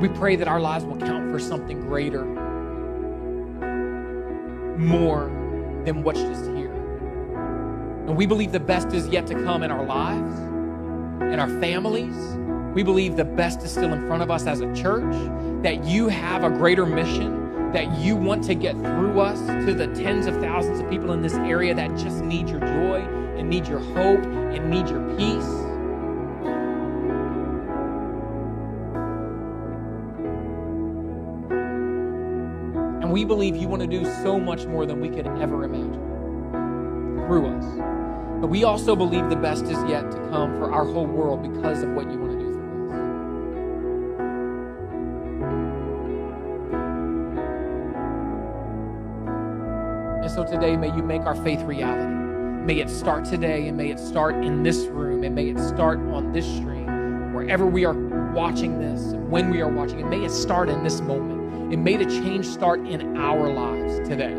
We 0.00 0.08
pray 0.08 0.36
that 0.36 0.46
our 0.46 0.60
lives 0.60 0.84
will 0.84 0.98
count 0.98 1.32
for 1.32 1.38
something 1.38 1.80
greater, 1.80 2.24
more 4.76 5.30
than 5.84 6.02
what's 6.02 6.20
just 6.20 6.44
here. 6.50 6.72
And 8.06 8.14
we 8.14 8.26
believe 8.26 8.52
the 8.52 8.60
best 8.60 8.92
is 8.92 9.08
yet 9.08 9.26
to 9.28 9.34
come 9.34 9.62
in 9.62 9.70
our 9.72 9.84
lives, 9.84 10.38
in 11.32 11.40
our 11.40 11.48
families. 11.60 12.36
We 12.76 12.82
believe 12.82 13.16
the 13.16 13.24
best 13.24 13.62
is 13.62 13.70
still 13.70 13.94
in 13.94 14.06
front 14.06 14.22
of 14.22 14.30
us 14.30 14.46
as 14.46 14.60
a 14.60 14.70
church, 14.74 15.14
that 15.62 15.82
you 15.86 16.08
have 16.08 16.44
a 16.44 16.50
greater 16.50 16.84
mission, 16.84 17.72
that 17.72 17.90
you 17.98 18.14
want 18.14 18.44
to 18.44 18.54
get 18.54 18.74
through 18.74 19.18
us 19.18 19.38
to 19.64 19.72
the 19.72 19.86
tens 19.94 20.26
of 20.26 20.36
thousands 20.42 20.80
of 20.80 20.90
people 20.90 21.12
in 21.12 21.22
this 21.22 21.32
area 21.36 21.74
that 21.74 21.88
just 21.96 22.22
need 22.22 22.50
your 22.50 22.60
joy 22.60 23.00
and 23.38 23.48
need 23.48 23.66
your 23.66 23.78
hope 23.78 24.22
and 24.22 24.68
need 24.68 24.90
your 24.90 25.00
peace. 25.16 25.48
And 33.02 33.10
we 33.10 33.24
believe 33.24 33.56
you 33.56 33.68
want 33.68 33.80
to 33.80 33.88
do 33.88 34.04
so 34.22 34.38
much 34.38 34.66
more 34.66 34.84
than 34.84 35.00
we 35.00 35.08
could 35.08 35.26
ever 35.26 35.64
imagine 35.64 35.94
through 37.26 37.46
us. 37.46 37.64
But 38.42 38.48
we 38.48 38.64
also 38.64 38.94
believe 38.94 39.30
the 39.30 39.36
best 39.36 39.64
is 39.64 39.82
yet 39.88 40.10
to 40.10 40.18
come 40.28 40.58
for 40.58 40.70
our 40.70 40.84
whole 40.84 41.06
world 41.06 41.42
because 41.42 41.82
of 41.82 41.88
what 41.92 42.12
you 42.12 42.18
want 42.18 42.32
to 42.32 42.38
do 42.38 42.45
so 50.36 50.44
today, 50.44 50.76
may 50.76 50.94
you 50.94 51.02
make 51.02 51.22
our 51.22 51.34
faith 51.34 51.62
reality. 51.62 52.12
May 52.66 52.80
it 52.80 52.90
start 52.90 53.24
today, 53.24 53.68
and 53.68 53.76
may 53.78 53.88
it 53.88 53.98
start 53.98 54.34
in 54.34 54.62
this 54.62 54.84
room, 54.84 55.24
and 55.24 55.34
may 55.34 55.48
it 55.48 55.58
start 55.58 55.98
on 55.98 56.30
this 56.34 56.44
stream, 56.44 57.32
wherever 57.32 57.64
we 57.64 57.86
are 57.86 57.94
watching 58.34 58.78
this, 58.78 59.00
and 59.12 59.30
when 59.30 59.50
we 59.50 59.62
are 59.62 59.70
watching 59.70 60.00
it. 60.00 60.04
May 60.04 60.26
it 60.26 60.30
start 60.30 60.68
in 60.68 60.84
this 60.84 61.00
moment. 61.00 61.72
And 61.72 61.82
may 61.82 61.96
the 61.96 62.04
change 62.04 62.44
start 62.44 62.80
in 62.80 63.16
our 63.16 63.50
lives 63.50 64.06
today. 64.06 64.34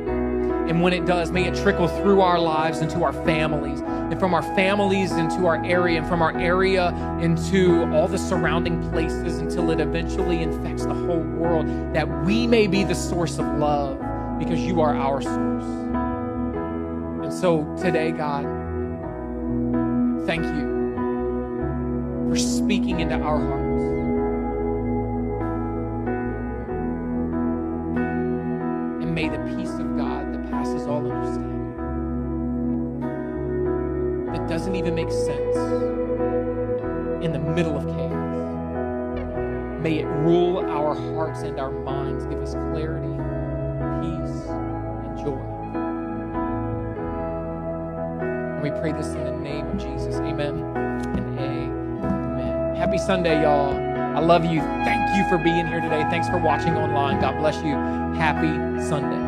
And 0.69 0.83
when 0.83 0.93
it 0.93 1.07
does, 1.07 1.31
may 1.31 1.47
it 1.47 1.55
trickle 1.55 1.87
through 1.87 2.21
our 2.21 2.37
lives 2.37 2.81
into 2.81 3.03
our 3.03 3.13
families, 3.25 3.79
and 3.79 4.19
from 4.19 4.35
our 4.35 4.43
families 4.55 5.11
into 5.13 5.47
our 5.47 5.65
area, 5.65 5.97
and 5.97 6.07
from 6.07 6.21
our 6.21 6.37
area 6.37 6.89
into 7.19 7.91
all 7.91 8.07
the 8.07 8.19
surrounding 8.19 8.87
places 8.91 9.39
until 9.39 9.71
it 9.71 9.79
eventually 9.79 10.43
infects 10.43 10.85
the 10.85 10.93
whole 10.93 11.23
world. 11.23 11.65
That 11.95 12.07
we 12.23 12.45
may 12.45 12.67
be 12.67 12.83
the 12.83 12.93
source 12.93 13.39
of 13.39 13.47
love 13.57 13.99
because 14.37 14.59
you 14.59 14.81
are 14.81 14.95
our 14.95 15.21
source. 15.21 15.65
And 17.23 17.33
so 17.33 17.63
today, 17.75 18.11
God, 18.11 18.45
thank 20.25 20.43
you 20.43 20.67
for 22.29 22.37
speaking 22.37 22.99
into 22.99 23.15
our 23.15 23.39
hearts. 23.39 23.83
And 29.03 29.15
may 29.15 29.29
the 29.29 29.39
peace 29.55 29.73
of 29.73 29.97
God 29.97 30.33
that 30.33 30.51
passes 30.51 30.85
all 30.85 31.11
understanding, 31.11 31.55
that 34.31 34.47
doesn't 34.47 34.75
even 34.75 34.93
make 34.95 35.11
sense 35.11 35.57
in 37.23 37.31
the 37.33 37.39
middle 37.39 37.77
of 37.77 37.85
chaos, 37.85 38.13
may 39.81 39.99
it 39.99 40.05
rule 40.05 40.59
our 40.59 40.93
hearts 40.93 41.41
and 41.41 41.59
our 41.59 41.71
minds, 41.71 42.25
give 42.27 42.41
us 42.41 42.53
clarity, 42.53 43.07
we 48.69 48.79
pray 48.81 48.91
this 48.91 49.07
in 49.07 49.23
the 49.23 49.31
name 49.31 49.65
of 49.67 49.77
Jesus. 49.77 50.15
Amen 50.15 50.59
and 51.15 51.39
amen. 51.39 52.75
Happy 52.75 52.97
Sunday, 52.97 53.43
y'all. 53.43 53.73
I 54.15 54.19
love 54.19 54.43
you. 54.43 54.59
Thank 54.59 55.15
you 55.15 55.27
for 55.29 55.41
being 55.41 55.67
here 55.67 55.79
today. 55.79 56.01
Thanks 56.09 56.27
for 56.27 56.37
watching 56.37 56.75
online. 56.75 57.21
God 57.21 57.37
bless 57.39 57.55
you. 57.63 57.75
Happy 58.17 58.81
Sunday. 58.83 59.26